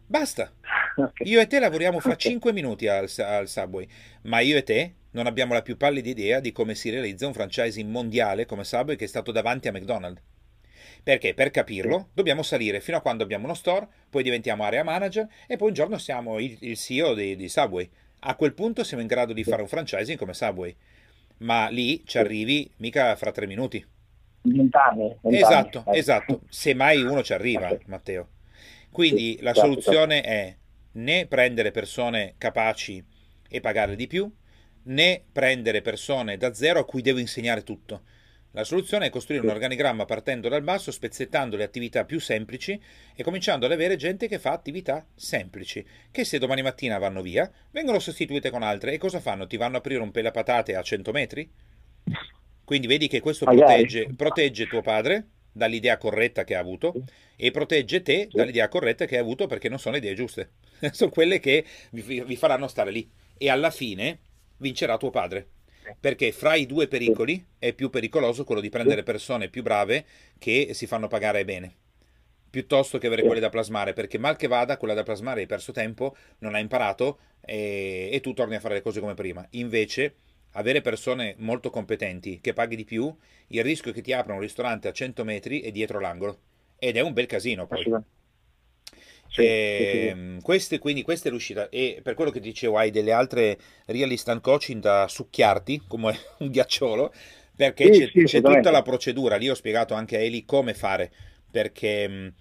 Basta. 0.06 0.52
Okay. 0.96 1.26
Io 1.26 1.40
e 1.40 1.48
te 1.48 1.58
lavoriamo 1.58 1.98
fra 1.98 2.12
okay. 2.12 2.30
5 2.30 2.52
minuti 2.52 2.86
al, 2.86 3.10
al 3.16 3.48
Subway, 3.48 3.84
ma 4.22 4.38
io 4.38 4.56
e 4.56 4.62
te 4.62 4.94
non 5.10 5.26
abbiamo 5.26 5.52
la 5.52 5.62
più 5.62 5.76
pallida 5.76 6.08
idea 6.08 6.38
di 6.38 6.52
come 6.52 6.76
si 6.76 6.88
realizza 6.88 7.26
un 7.26 7.32
franchising 7.32 7.90
mondiale 7.90 8.46
come 8.46 8.62
Subway 8.62 8.94
che 8.94 9.06
è 9.06 9.08
stato 9.08 9.32
davanti 9.32 9.66
a 9.66 9.72
McDonald's. 9.72 10.22
Perché 11.02 11.34
per 11.34 11.50
capirlo 11.50 12.10
dobbiamo 12.12 12.44
salire 12.44 12.80
fino 12.80 12.98
a 12.98 13.00
quando 13.00 13.24
abbiamo 13.24 13.46
uno 13.46 13.54
store, 13.54 13.88
poi 14.08 14.22
diventiamo 14.22 14.62
area 14.62 14.84
manager 14.84 15.26
e 15.48 15.56
poi 15.56 15.66
un 15.70 15.74
giorno 15.74 15.98
siamo 15.98 16.38
il, 16.38 16.56
il 16.60 16.76
CEO 16.76 17.12
di, 17.14 17.34
di, 17.34 17.48
Subway. 17.48 17.90
A 18.20 18.36
quel 18.36 18.54
punto 18.54 18.84
siamo 18.84 19.02
in 19.02 19.08
grado 19.08 19.32
di 19.32 19.42
fare 19.42 19.62
un 19.62 19.68
franchising 19.68 20.16
come 20.16 20.32
Subway. 20.32 20.76
Ma 21.38 21.68
lì 21.68 22.04
ci 22.06 22.18
arrivi 22.18 22.70
mica 22.76 23.14
fra 23.16 23.32
tre 23.32 23.46
minuti. 23.46 23.84
Vent'anni. 24.42 25.16
Esatto, 25.22 25.84
esatto. 25.88 26.40
Se 26.48 26.74
mai 26.74 27.02
uno 27.02 27.22
ci 27.22 27.32
arriva, 27.32 27.66
okay. 27.66 27.80
Matteo. 27.86 28.28
Quindi 28.90 29.38
la 29.40 29.52
certo, 29.52 29.68
soluzione 29.68 30.22
certo. 30.22 30.28
è 30.28 30.56
né 30.92 31.26
prendere 31.26 31.70
persone 31.70 32.34
capaci 32.38 33.04
e 33.48 33.60
pagare 33.60 33.96
di 33.96 34.06
più, 34.06 34.30
né 34.84 35.22
prendere 35.32 35.82
persone 35.82 36.36
da 36.36 36.54
zero 36.54 36.80
a 36.80 36.84
cui 36.84 37.02
devo 37.02 37.18
insegnare 37.18 37.62
tutto. 37.62 38.02
La 38.56 38.62
soluzione 38.62 39.06
è 39.06 39.10
costruire 39.10 39.44
un 39.44 39.50
organigramma 39.50 40.04
partendo 40.04 40.48
dal 40.48 40.62
basso, 40.62 40.92
spezzettando 40.92 41.56
le 41.56 41.64
attività 41.64 42.04
più 42.04 42.20
semplici 42.20 42.80
e 43.12 43.22
cominciando 43.24 43.66
ad 43.66 43.72
avere 43.72 43.96
gente 43.96 44.28
che 44.28 44.38
fa 44.38 44.52
attività 44.52 45.04
semplici, 45.12 45.84
che 46.12 46.24
se 46.24 46.38
domani 46.38 46.62
mattina 46.62 46.98
vanno 46.98 47.20
via, 47.20 47.50
vengono 47.72 47.98
sostituite 47.98 48.50
con 48.50 48.62
altre. 48.62 48.92
E 48.92 48.98
cosa 48.98 49.18
fanno? 49.18 49.48
Ti 49.48 49.56
vanno 49.56 49.74
a 49.74 49.78
aprire 49.78 50.00
un 50.00 50.12
pelapatate 50.12 50.76
a 50.76 50.82
100 50.82 51.10
metri? 51.10 51.50
Quindi 52.62 52.86
vedi 52.86 53.08
che 53.08 53.18
questo 53.18 53.44
protegge, 53.44 54.10
protegge 54.16 54.68
tuo 54.68 54.82
padre 54.82 55.26
dall'idea 55.50 55.98
corretta 55.98 56.44
che 56.44 56.54
ha 56.54 56.60
avuto 56.60 56.94
e 57.34 57.50
protegge 57.50 58.02
te 58.02 58.28
dall'idea 58.30 58.68
corretta 58.68 59.04
che 59.04 59.16
hai 59.16 59.20
avuto 59.20 59.48
perché 59.48 59.68
non 59.68 59.80
sono 59.80 59.96
idee 59.96 60.14
giuste. 60.14 60.50
sono 60.92 61.10
quelle 61.10 61.40
che 61.40 61.64
vi, 61.90 62.22
vi 62.22 62.36
faranno 62.36 62.68
stare 62.68 62.92
lì. 62.92 63.10
E 63.36 63.50
alla 63.50 63.72
fine 63.72 64.20
vincerà 64.58 64.96
tuo 64.96 65.10
padre. 65.10 65.48
Perché 66.00 66.32
fra 66.32 66.54
i 66.54 66.66
due 66.66 66.88
pericoli 66.88 67.44
è 67.58 67.72
più 67.72 67.90
pericoloso 67.90 68.44
quello 68.44 68.60
di 68.60 68.68
prendere 68.68 69.02
persone 69.02 69.48
più 69.48 69.62
brave 69.62 70.04
che 70.38 70.70
si 70.72 70.86
fanno 70.86 71.08
pagare 71.08 71.44
bene, 71.44 71.74
piuttosto 72.50 72.98
che 72.98 73.06
avere 73.06 73.22
quelle 73.22 73.40
da 73.40 73.48
plasmare, 73.48 73.92
perché 73.92 74.18
mal 74.18 74.36
che 74.36 74.46
vada, 74.46 74.76
quella 74.76 74.94
da 74.94 75.02
plasmare 75.02 75.40
hai 75.40 75.46
perso 75.46 75.72
tempo, 75.72 76.16
non 76.38 76.54
hai 76.54 76.62
imparato 76.62 77.18
e, 77.40 78.08
e 78.12 78.20
tu 78.20 78.32
torni 78.32 78.54
a 78.54 78.60
fare 78.60 78.74
le 78.74 78.82
cose 78.82 79.00
come 79.00 79.14
prima. 79.14 79.46
Invece, 79.50 80.16
avere 80.52 80.80
persone 80.80 81.34
molto 81.38 81.70
competenti 81.70 82.40
che 82.40 82.52
paghi 82.52 82.76
di 82.76 82.84
più, 82.84 83.14
il 83.48 83.62
rischio 83.62 83.90
è 83.90 83.94
che 83.94 84.02
ti 84.02 84.12
aprano 84.12 84.36
un 84.36 84.40
ristorante 84.44 84.88
a 84.88 84.92
100 84.92 85.24
metri 85.24 85.60
e 85.60 85.70
dietro 85.72 86.00
l'angolo. 86.00 86.38
Ed 86.78 86.96
è 86.96 87.00
un 87.00 87.12
bel 87.12 87.26
casino 87.26 87.66
poi. 87.66 87.90
Sì, 89.34 89.42
e, 89.42 90.06
ehm, 90.10 90.36
sì, 90.36 90.42
queste, 90.44 90.78
quindi 90.78 91.02
questa 91.02 91.28
è 91.28 91.32
l'uscita 91.32 91.68
e 91.68 91.98
per 92.00 92.14
quello 92.14 92.30
che 92.30 92.38
dicevo 92.38 92.78
hai 92.78 92.92
delle 92.92 93.10
altre 93.10 93.58
real 93.86 94.12
instant 94.12 94.40
coaching 94.40 94.80
da 94.80 95.08
succhiarti 95.08 95.82
come 95.88 96.16
un 96.38 96.50
ghiacciolo 96.50 97.12
perché 97.56 97.90
c'è, 97.90 98.24
c'è 98.24 98.40
tutta 98.40 98.70
la 98.70 98.82
procedura. 98.82 99.34
Lì 99.34 99.48
ho 99.48 99.54
spiegato 99.54 99.94
anche 99.94 100.16
a 100.16 100.20
Eli 100.20 100.44
come 100.44 100.72
fare 100.72 101.10
perché 101.50 102.32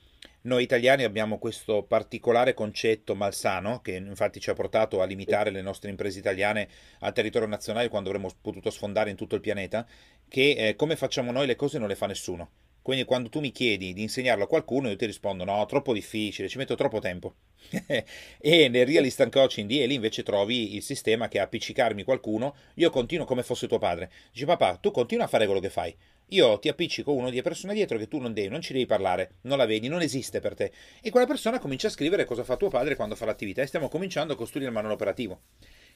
noi 0.42 0.64
italiani 0.64 1.04
abbiamo 1.04 1.40
questo 1.40 1.82
particolare 1.82 2.54
concetto 2.54 3.16
malsano 3.16 3.80
che 3.82 3.94
infatti 3.94 4.40
ci 4.40 4.52
ha 4.52 4.54
portato 4.54 5.02
a 5.02 5.06
limitare 5.06 5.50
le 5.50 5.62
nostre 5.62 5.90
imprese 5.90 6.20
italiane 6.20 6.68
al 7.00 7.14
territorio 7.14 7.48
nazionale 7.48 7.90
quando 7.90 8.10
avremmo 8.10 8.30
potuto 8.40 8.70
sfondare 8.70 9.10
in 9.10 9.16
tutto 9.16 9.34
il 9.34 9.42
pianeta, 9.42 9.88
che 10.28 10.52
eh, 10.52 10.76
come 10.76 10.96
facciamo 10.96 11.32
noi 11.32 11.48
le 11.48 11.56
cose 11.56 11.80
non 11.80 11.88
le 11.88 11.96
fa 11.96 12.06
nessuno. 12.06 12.50
Quindi 12.84 13.06
quando 13.06 13.30
tu 13.30 13.40
mi 13.40 13.54
chiedi 13.54 13.94
di 13.94 14.02
insegnarlo 14.02 14.44
a 14.44 14.48
qualcuno, 14.48 14.90
io 14.90 14.98
ti 14.98 15.06
rispondo 15.06 15.46
no, 15.46 15.66
troppo 15.66 15.94
difficile, 15.94 16.50
ci 16.50 16.58
metto 16.58 16.76
troppo 16.76 17.00
tempo. 17.00 17.34
e 18.40 18.68
nel 18.68 18.86
Real 18.86 19.06
Instant 19.06 19.32
Coaching 19.32 19.70
di 19.70 19.80
Eli 19.80 19.94
invece 19.96 20.22
trovi 20.22 20.76
il 20.76 20.84
sistema 20.84 21.30
che 21.30 21.40
appiccicarmi 21.40 22.04
qualcuno, 22.04 22.56
io 22.76 22.90
continuo 22.90 23.26
come 23.26 23.42
fosse 23.42 23.70
tuo 23.70 23.80
padre. 23.80 24.12
Dici 24.34 24.46
papà, 24.46 24.76
tu 24.76 24.92
continua 24.92 25.24
a 25.24 25.30
fare 25.30 25.46
quello 25.46 25.62
che 25.62 25.70
fai. 25.70 25.96
Io 26.28 26.60
ti 26.60 26.68
appiccico 26.68 27.14
uno 27.14 27.30
di 27.30 27.42
persone 27.42 27.74
dietro 27.74 27.98
che 27.98 28.10
tu 28.10 28.18
non 28.18 28.34
devi, 28.34 28.50
non 28.50 28.62
ci 28.62 28.74
devi 28.74 28.86
parlare, 28.86 29.36
non 29.42 29.58
la 29.58 29.66
vedi, 29.66 29.88
non 29.88 30.02
esiste 30.02 30.42
per 30.42 30.54
te. 30.54 30.72
E 31.02 31.10
quella 31.10 31.26
persona 31.26 31.60
comincia 31.60 31.88
a 31.88 31.92
scrivere 31.92 32.26
cosa 32.26 32.44
fa 32.44 32.58
tuo 32.58 32.68
padre 32.68 32.96
quando 32.96 33.16
fa 33.16 33.26
l'attività 33.26 33.62
e 33.62 33.68
stiamo 33.68 33.88
cominciando 33.88 34.34
a 34.34 34.36
costruire 34.36 34.68
il 34.68 34.74
manuale 34.74 34.96
operativo. 34.96 35.42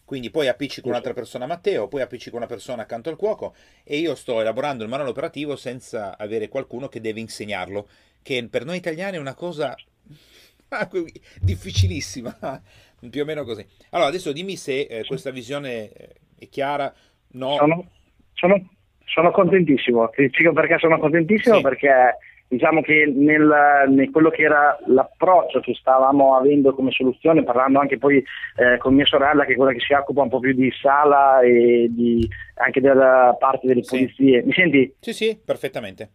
Quindi 0.07 0.29
poi 0.29 0.47
appiccico 0.47 0.87
un'altra 0.87 1.11
persona 1.11 1.43
a 1.43 1.47
Matteo, 1.49 1.89
poi 1.89 1.99
appiccico 1.99 2.37
una 2.37 2.45
persona 2.45 2.83
accanto 2.83 3.09
al 3.09 3.17
cuoco 3.17 3.53
e 3.83 3.97
io 3.97 4.15
sto 4.15 4.39
elaborando 4.39 4.83
il 4.83 4.89
manuale 4.89 5.11
operativo 5.11 5.57
senza 5.57 6.17
avere 6.17 6.47
qualcuno 6.47 6.87
che 6.87 7.01
deve 7.01 7.19
insegnarlo, 7.19 7.89
che 8.21 8.47
per 8.49 8.63
noi 8.63 8.77
italiani 8.77 9.17
è 9.17 9.19
una 9.19 9.33
cosa 9.33 9.75
difficilissima, 11.41 12.37
più 13.11 13.21
o 13.21 13.25
meno 13.25 13.43
così. 13.43 13.65
Allora, 13.89 14.07
adesso 14.07 14.31
dimmi 14.31 14.55
se 14.55 14.79
eh, 14.79 15.03
questa 15.05 15.29
visione 15.29 15.91
eh, 15.91 16.15
è 16.39 16.47
chiara. 16.47 16.89
No. 17.31 17.57
Sono, 17.57 17.89
sono, 18.31 18.69
sono 19.03 19.31
contentissimo, 19.31 20.07
ti 20.11 20.29
dico 20.29 20.53
perché 20.53 20.77
sono 20.79 20.97
contentissimo, 20.99 21.57
sì. 21.57 21.61
perché 21.61 22.17
diciamo 22.47 22.81
che 22.81 23.11
nel, 23.13 23.85
nel, 23.89 24.09
quello 24.11 24.29
che 24.29 24.43
era 24.43 24.77
l'approccio 24.85 25.59
che 25.59 25.73
stavamo 25.73 26.35
avendo 26.35 26.73
come 26.73 26.91
soluzione, 26.91 27.43
parlando 27.43 27.79
anche 27.79 27.97
poi 27.97 28.23
eh, 28.55 28.77
con 28.77 28.93
mia 28.93 29.05
sorella 29.05 29.45
che 29.45 29.53
è 29.53 29.55
quella 29.55 29.73
che 29.73 29.79
si 29.79 29.93
occupa 29.93 30.21
un 30.21 30.29
po' 30.29 30.39
più 30.39 30.53
di 30.53 30.71
sala 30.71 31.41
e 31.41 31.87
di, 31.89 32.27
anche 32.55 32.81
della 32.81 33.35
parte 33.37 33.67
delle 33.67 33.83
sì. 33.83 33.97
pulizie. 33.97 34.43
Mi 34.43 34.53
senti? 34.53 34.95
Sì, 34.99 35.13
sì, 35.13 35.41
perfettamente. 35.43 36.09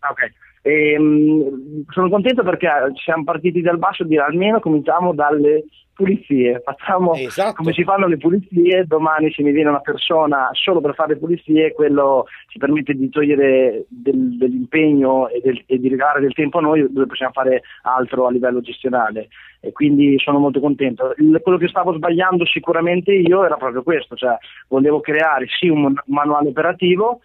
Ah, 0.00 0.10
ok. 0.10 0.32
E, 0.66 0.98
mh, 0.98 1.84
sono 1.90 2.08
contento 2.08 2.42
perché 2.42 2.68
siamo 3.04 3.22
partiti 3.22 3.60
dal 3.60 3.76
basso 3.76 4.02
dire 4.02 4.22
almeno 4.22 4.60
cominciamo 4.60 5.12
dalle 5.12 5.64
pulizie, 5.94 6.60
facciamo 6.64 7.12
esatto. 7.14 7.56
come 7.56 7.72
si 7.72 7.84
fanno 7.84 8.06
le 8.06 8.16
pulizie, 8.16 8.84
domani 8.86 9.30
se 9.30 9.42
mi 9.42 9.52
viene 9.52 9.68
una 9.68 9.80
persona 9.80 10.48
solo 10.52 10.80
per 10.80 10.94
fare 10.94 11.16
pulizie, 11.16 11.72
quello 11.72 12.24
ci 12.48 12.58
permette 12.58 12.94
di 12.94 13.08
togliere 13.08 13.84
del, 13.88 14.36
dell'impegno 14.36 15.28
e, 15.28 15.40
del, 15.42 15.62
e, 15.66 15.78
di 15.78 15.88
regalare 15.88 16.20
del 16.20 16.32
tempo 16.32 16.58
a 16.58 16.62
noi 16.62 16.90
dove 16.90 17.06
possiamo 17.06 17.32
fare 17.32 17.62
altro 17.82 18.26
a 18.26 18.30
livello 18.30 18.60
gestionale 18.60 19.28
e 19.60 19.70
quindi 19.72 20.18
sono 20.18 20.38
molto 20.38 20.60
contento. 20.60 21.14
Il, 21.18 21.40
quello 21.42 21.58
che 21.58 21.68
stavo 21.68 21.92
sbagliando 21.92 22.44
sicuramente 22.44 23.12
io 23.12 23.44
era 23.44 23.56
proprio 23.56 23.82
questo, 23.82 24.16
cioè 24.16 24.36
volevo 24.68 25.00
creare 25.00 25.46
sì 25.46 25.68
un 25.68 25.94
manuale 26.06 26.48
operativo, 26.48 27.20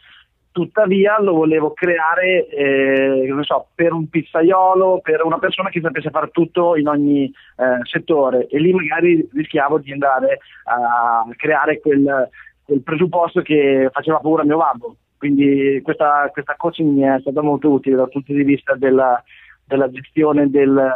tuttavia 0.51 1.21
lo 1.21 1.33
volevo 1.33 1.73
creare 1.73 2.47
eh, 2.47 3.33
so, 3.41 3.67
per 3.75 3.93
un 3.93 4.09
pizzaiolo, 4.09 4.99
per 5.01 5.23
una 5.23 5.37
persona 5.39 5.69
che 5.69 5.81
sapesse 5.81 6.09
fare 6.09 6.29
tutto 6.31 6.75
in 6.75 6.87
ogni 6.87 7.25
eh, 7.25 7.79
settore 7.83 8.47
e 8.47 8.59
lì 8.59 8.73
magari 8.73 9.27
rischiavo 9.31 9.79
di 9.79 9.91
andare 9.91 10.39
a 10.65 11.25
creare 11.35 11.79
quel, 11.79 12.29
quel 12.63 12.81
presupposto 12.81 13.41
che 13.41 13.89
faceva 13.91 14.19
paura 14.19 14.41
a 14.41 14.45
mio 14.45 14.57
babbo. 14.57 14.95
Quindi 15.17 15.81
questa, 15.83 16.29
questa 16.31 16.55
coaching 16.55 16.93
mi 16.93 17.01
è 17.03 17.19
stata 17.19 17.41
molto 17.41 17.69
utile 17.69 17.97
dal 17.97 18.09
punto 18.09 18.31
di 18.31 18.43
vista 18.43 18.75
della, 18.75 19.21
della 19.65 19.89
gestione 19.91 20.49
del, 20.49 20.95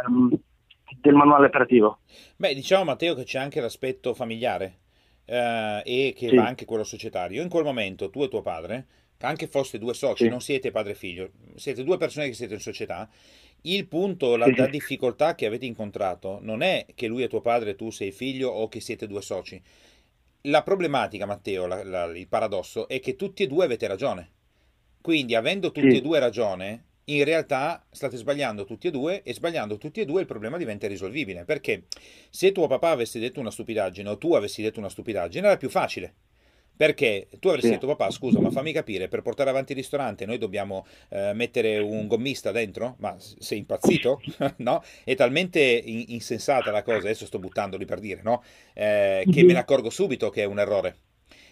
del, 1.00 1.14
manuale 1.14 1.46
operativo. 1.46 1.98
Beh, 2.36 2.54
diciamo 2.54 2.84
Matteo 2.84 3.14
che 3.14 3.24
c'è 3.24 3.38
anche 3.38 3.60
l'aspetto 3.60 4.14
familiare 4.14 4.78
eh, 5.26 5.82
e 5.84 6.14
che 6.16 6.28
sì. 6.28 6.36
va 6.36 6.46
anche 6.46 6.64
quello 6.64 6.84
societario. 6.84 7.42
In 7.42 7.50
quel 7.50 7.64
momento 7.64 8.08
tu 8.08 8.22
e 8.22 8.28
tuo 8.28 8.40
padre 8.40 8.86
anche 9.18 9.46
foste 9.46 9.78
due 9.78 9.94
soci, 9.94 10.24
sì. 10.24 10.28
non 10.28 10.40
siete 10.40 10.70
padre 10.70 10.92
e 10.92 10.96
figlio, 10.96 11.30
siete 11.54 11.82
due 11.82 11.96
persone 11.96 12.28
che 12.28 12.34
siete 12.34 12.54
in 12.54 12.60
società, 12.60 13.08
il 13.66 13.86
punto, 13.86 14.36
la, 14.36 14.46
la, 14.54 14.66
difficoltà 14.66 15.34
che 15.34 15.46
avete 15.46 15.64
incontrato 15.64 16.38
non 16.42 16.60
è 16.60 16.84
che 16.94 17.06
lui 17.06 17.22
è 17.22 17.28
tuo 17.28 17.40
padre 17.40 17.70
e 17.70 17.76
tu 17.76 17.90
sei 17.90 18.12
figlio 18.12 18.50
o 18.50 18.68
che 18.68 18.80
siete 18.80 19.06
due 19.06 19.22
soci. 19.22 19.60
La 20.42 20.62
problematica, 20.62 21.24
Matteo, 21.24 21.66
la, 21.66 21.82
la, 21.82 22.04
il 22.04 22.28
paradosso, 22.28 22.86
è 22.88 23.00
che 23.00 23.16
tutti 23.16 23.42
e 23.42 23.46
due 23.46 23.64
avete 23.64 23.86
ragione. 23.86 24.30
Quindi, 25.00 25.34
avendo 25.34 25.72
tutti 25.72 25.92
sì. 25.92 25.96
e 25.96 26.02
due 26.02 26.18
ragione, 26.18 26.84
in 27.04 27.24
realtà 27.24 27.82
state 27.90 28.18
sbagliando 28.18 28.66
tutti 28.66 28.88
e 28.88 28.90
due 28.90 29.22
e 29.22 29.32
sbagliando 29.32 29.78
tutti 29.78 30.00
e 30.00 30.04
due 30.04 30.20
il 30.20 30.26
problema 30.26 30.58
diventa 30.58 30.84
irrisolvibile. 30.84 31.46
Perché 31.46 31.84
se 32.28 32.52
tuo 32.52 32.66
papà 32.66 32.90
avesse 32.90 33.18
detto 33.18 33.40
una 33.40 33.50
stupidaggine 33.50 34.10
o 34.10 34.18
tu 34.18 34.34
avessi 34.34 34.60
detto 34.60 34.78
una 34.78 34.90
stupidaggine, 34.90 35.46
era 35.46 35.56
più 35.56 35.70
facile 35.70 36.14
perché 36.76 37.28
tu 37.38 37.48
avresti 37.48 37.68
sì. 37.68 37.74
detto, 37.74 37.86
papà, 37.86 38.10
scusa, 38.10 38.40
ma 38.40 38.50
fammi 38.50 38.72
capire, 38.72 39.06
per 39.08 39.22
portare 39.22 39.50
avanti 39.50 39.72
il 39.72 39.78
ristorante 39.78 40.26
noi 40.26 40.38
dobbiamo 40.38 40.84
eh, 41.10 41.32
mettere 41.32 41.78
un 41.78 42.06
gommista 42.06 42.50
dentro? 42.50 42.96
Ma 42.98 43.14
sei 43.18 43.58
impazzito? 43.58 44.20
no? 44.58 44.82
È 45.04 45.14
talmente 45.14 45.60
in- 45.60 46.04
insensata 46.08 46.70
la 46.72 46.82
cosa, 46.82 46.98
adesso 46.98 47.26
sto 47.26 47.38
buttandoli 47.38 47.84
per 47.84 48.00
dire, 48.00 48.20
no? 48.22 48.42
Eh, 48.72 49.24
che 49.30 49.44
me 49.44 49.52
ne 49.52 49.58
accorgo 49.60 49.88
subito 49.88 50.30
che 50.30 50.42
è 50.42 50.46
un 50.46 50.58
errore. 50.58 50.96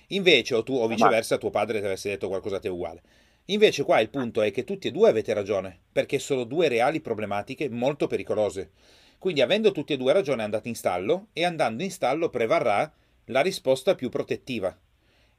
Invece, 0.08 0.56
o 0.56 0.62
tu, 0.62 0.74
o 0.74 0.88
viceversa, 0.88 1.38
tuo 1.38 1.50
padre 1.50 1.78
ti 1.78 1.86
avesse 1.86 2.08
detto 2.08 2.28
qualcosa 2.28 2.56
a 2.56 2.60
te 2.60 2.68
uguale. 2.68 3.02
Invece 3.46 3.84
qua 3.84 4.00
il 4.00 4.10
punto 4.10 4.42
è 4.42 4.50
che 4.50 4.64
tutti 4.64 4.88
e 4.88 4.90
due 4.90 5.08
avete 5.08 5.32
ragione, 5.32 5.78
perché 5.92 6.18
sono 6.18 6.44
due 6.44 6.68
reali 6.68 7.00
problematiche 7.00 7.68
molto 7.68 8.06
pericolose. 8.06 8.70
Quindi 9.18 9.40
avendo 9.40 9.70
tutti 9.70 9.92
e 9.92 9.96
due 9.96 10.12
ragione 10.12 10.42
andate 10.42 10.68
in 10.68 10.74
stallo 10.74 11.28
e 11.32 11.44
andando 11.44 11.84
in 11.84 11.90
stallo 11.92 12.28
prevarrà 12.28 12.92
la 13.26 13.40
risposta 13.40 13.94
più 13.94 14.08
protettiva 14.08 14.76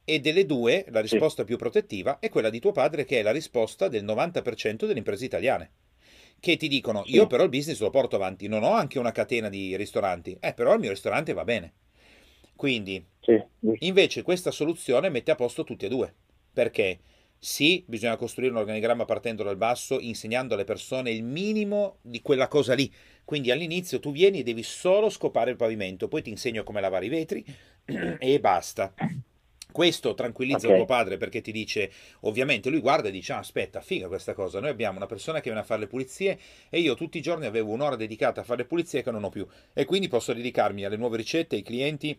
e 0.04 0.20
delle 0.20 0.46
due 0.46 0.84
la 0.90 1.00
risposta 1.00 1.42
sì. 1.42 1.48
più 1.48 1.56
protettiva 1.56 2.18
è 2.18 2.28
quella 2.28 2.50
di 2.50 2.60
tuo 2.60 2.72
padre 2.72 3.04
che 3.04 3.20
è 3.20 3.22
la 3.22 3.32
risposta 3.32 3.88
del 3.88 4.04
90% 4.04 4.86
delle 4.86 4.98
imprese 4.98 5.24
italiane 5.24 5.70
che 6.44 6.58
ti 6.58 6.68
dicono 6.68 7.04
sì. 7.06 7.12
io 7.14 7.26
però 7.26 7.44
il 7.44 7.48
business 7.48 7.80
lo 7.80 7.88
porto 7.88 8.16
avanti, 8.16 8.48
non 8.48 8.64
ho 8.64 8.72
anche 8.72 8.98
una 8.98 9.12
catena 9.12 9.48
di 9.48 9.76
ristoranti, 9.76 10.36
eh 10.40 10.52
però 10.52 10.74
il 10.74 10.80
mio 10.80 10.90
ristorante 10.90 11.32
va 11.32 11.42
bene. 11.42 11.72
Quindi 12.54 13.02
sì. 13.20 13.42
invece 13.78 14.20
questa 14.20 14.50
soluzione 14.50 15.08
mette 15.08 15.30
a 15.30 15.36
posto 15.36 15.64
tutti 15.64 15.86
e 15.86 15.88
due, 15.88 16.14
perché 16.52 16.98
sì, 17.38 17.82
bisogna 17.86 18.16
costruire 18.16 18.52
un 18.52 18.58
organigramma 18.58 19.06
partendo 19.06 19.42
dal 19.42 19.56
basso, 19.56 19.98
insegnando 19.98 20.52
alle 20.52 20.64
persone 20.64 21.10
il 21.10 21.24
minimo 21.24 21.96
di 22.02 22.20
quella 22.20 22.48
cosa 22.48 22.74
lì. 22.74 22.92
Quindi 23.24 23.50
all'inizio 23.50 23.98
tu 23.98 24.12
vieni 24.12 24.40
e 24.40 24.42
devi 24.42 24.62
solo 24.62 25.08
scopare 25.08 25.50
il 25.50 25.56
pavimento, 25.56 26.08
poi 26.08 26.20
ti 26.20 26.30
insegno 26.30 26.62
come 26.62 26.82
lavare 26.82 27.06
i 27.06 27.10
vetri 27.10 27.44
e 28.18 28.38
basta. 28.38 28.92
Questo 29.74 30.14
tranquillizza 30.14 30.68
okay. 30.68 30.76
tuo 30.76 30.86
padre 30.86 31.16
perché 31.16 31.40
ti 31.40 31.50
dice, 31.50 31.90
ovviamente 32.20 32.70
lui 32.70 32.78
guarda 32.78 33.08
e 33.08 33.10
dice, 33.10 33.32
ah, 33.32 33.38
aspetta, 33.38 33.80
figa 33.80 34.06
questa 34.06 34.32
cosa, 34.32 34.60
noi 34.60 34.70
abbiamo 34.70 34.98
una 34.98 35.06
persona 35.06 35.38
che 35.38 35.46
viene 35.46 35.58
a 35.58 35.64
fare 35.64 35.80
le 35.80 35.86
pulizie 35.88 36.38
e 36.68 36.78
io 36.78 36.94
tutti 36.94 37.18
i 37.18 37.20
giorni 37.20 37.44
avevo 37.44 37.72
un'ora 37.72 37.96
dedicata 37.96 38.42
a 38.42 38.44
fare 38.44 38.62
le 38.62 38.68
pulizie 38.68 39.02
che 39.02 39.10
non 39.10 39.24
ho 39.24 39.30
più 39.30 39.44
e 39.72 39.84
quindi 39.84 40.06
posso 40.06 40.32
dedicarmi 40.32 40.84
alle 40.84 40.96
nuove 40.96 41.16
ricette, 41.16 41.56
ai 41.56 41.62
clienti, 41.62 42.16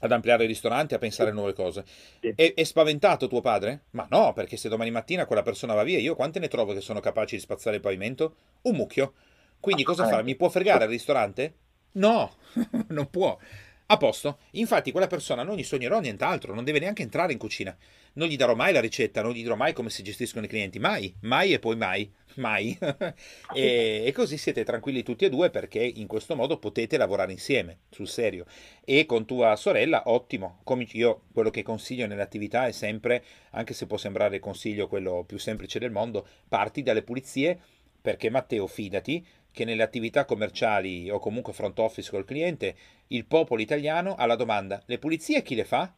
ad 0.00 0.12
ampliare 0.12 0.42
il 0.42 0.50
ristorante, 0.50 0.94
a 0.94 0.98
pensare 0.98 1.30
a 1.30 1.32
nuove 1.32 1.54
cose. 1.54 1.82
È, 2.20 2.52
è, 2.54 2.64
spaventato 2.64 3.26
tuo 3.26 3.40
padre? 3.40 3.84
Ma 3.92 4.06
no, 4.10 4.34
perché 4.34 4.58
se 4.58 4.68
domani 4.68 4.90
mattina 4.90 5.24
quella 5.24 5.40
persona 5.40 5.72
va 5.72 5.82
via, 5.82 5.98
io 5.98 6.14
quante 6.14 6.38
ne 6.40 6.48
trovo 6.48 6.74
che 6.74 6.82
sono 6.82 7.00
capaci 7.00 7.36
di 7.36 7.40
spazzare 7.40 7.76
il 7.76 7.82
pavimento? 7.82 8.34
Un 8.64 8.76
mucchio. 8.76 9.14
Quindi 9.60 9.82
cosa 9.82 10.06
fa? 10.06 10.20
Mi 10.20 10.36
può 10.36 10.50
fregare 10.50 10.84
al 10.84 10.90
ristorante? 10.90 11.54
No, 11.92 12.34
non 12.88 13.08
può. 13.08 13.38
A 13.88 13.98
posto. 13.98 14.38
Infatti 14.52 14.90
quella 14.90 15.06
persona 15.06 15.44
non 15.44 15.54
gli 15.54 15.62
sognerò 15.62 16.00
nient'altro, 16.00 16.52
non 16.52 16.64
deve 16.64 16.80
neanche 16.80 17.02
entrare 17.02 17.32
in 17.32 17.38
cucina. 17.38 17.76
Non 18.14 18.26
gli 18.26 18.36
darò 18.36 18.56
mai 18.56 18.72
la 18.72 18.80
ricetta, 18.80 19.22
non 19.22 19.32
gli 19.32 19.42
dirò 19.42 19.54
mai 19.54 19.74
come 19.74 19.90
si 19.90 20.02
gestiscono 20.02 20.44
i 20.44 20.48
clienti, 20.48 20.80
mai, 20.80 21.14
mai 21.20 21.52
e 21.52 21.60
poi 21.60 21.76
mai, 21.76 22.10
mai. 22.36 22.76
e, 23.54 24.02
e, 24.04 24.12
così 24.12 24.38
siete 24.38 24.64
tranquilli 24.64 25.04
tutti 25.04 25.24
e 25.24 25.28
due 25.28 25.50
perché 25.50 25.84
in 25.84 26.08
questo 26.08 26.34
modo 26.34 26.58
potete 26.58 26.96
lavorare 26.96 27.30
insieme, 27.30 27.80
sul 27.90 28.08
serio. 28.08 28.44
E 28.84 29.06
con 29.06 29.24
tua 29.24 29.54
sorella, 29.54 30.02
ottimo. 30.06 30.58
Come 30.64 30.88
io 30.90 31.22
quello 31.32 31.50
che 31.50 31.62
consiglio 31.62 32.08
nell'attività 32.08 32.66
è 32.66 32.72
sempre, 32.72 33.22
anche 33.50 33.72
se 33.72 33.86
può 33.86 33.98
sembrare 33.98 34.36
il 34.36 34.40
consiglio 34.40 34.88
quello 34.88 35.22
più 35.24 35.38
semplice 35.38 35.78
del 35.78 35.92
mondo, 35.92 36.26
parti 36.48 36.82
dalle 36.82 37.02
pulizie 37.02 37.60
perché 38.06 38.30
Matteo, 38.30 38.68
fidati, 38.68 39.26
che 39.56 39.64
nelle 39.64 39.82
attività 39.82 40.26
commerciali 40.26 41.08
o 41.08 41.18
comunque 41.18 41.54
front 41.54 41.78
office 41.78 42.10
col 42.10 42.26
cliente, 42.26 42.76
il 43.06 43.24
popolo 43.24 43.62
italiano 43.62 44.14
ha 44.14 44.26
la 44.26 44.36
domanda: 44.36 44.82
le 44.84 44.98
pulizie 44.98 45.40
chi 45.40 45.54
le 45.54 45.64
fa? 45.64 45.94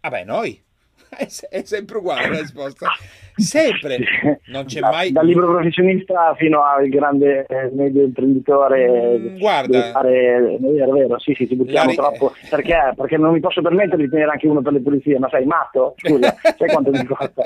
Ah 0.00 0.10
beh, 0.10 0.24
noi. 0.24 0.62
È, 1.50 1.62
sempre 1.64 1.98
uguale 1.98 2.28
la 2.28 2.40
risposta. 2.40 2.88
Sempre. 3.38 3.98
Non 4.46 4.64
c'è 4.64 4.80
da, 4.80 4.90
mai... 4.90 5.12
Dal 5.12 5.24
libro 5.24 5.46
professionista 5.46 6.34
fino 6.36 6.64
al 6.64 6.88
grande 6.88 7.46
eh, 7.48 7.70
medio 7.72 8.02
imprenditore. 8.02 9.16
Mm, 9.18 9.38
guarda... 9.38 9.92
Fare... 9.92 10.56
È 10.56 10.58
vero, 10.58 10.96
è 10.96 10.98
vero, 10.98 11.18
sì, 11.20 11.34
sì, 11.34 11.46
ti 11.46 11.54
buttiamo 11.54 11.90
ri... 11.90 11.96
troppo. 11.96 12.32
Perché? 12.50 12.92
Perché 12.96 13.16
non 13.16 13.32
mi 13.32 13.40
posso 13.40 13.62
permettere 13.62 14.02
di 14.02 14.08
tenere 14.08 14.32
anche 14.32 14.48
uno 14.48 14.60
per 14.60 14.72
le 14.72 14.80
pulizie. 14.80 15.20
Ma 15.20 15.28
sei 15.28 15.44
matto? 15.44 15.94
Scusa, 15.98 16.34
sai 16.58 16.68
quanto 16.68 16.90
mi 16.90 17.04
costa? 17.04 17.42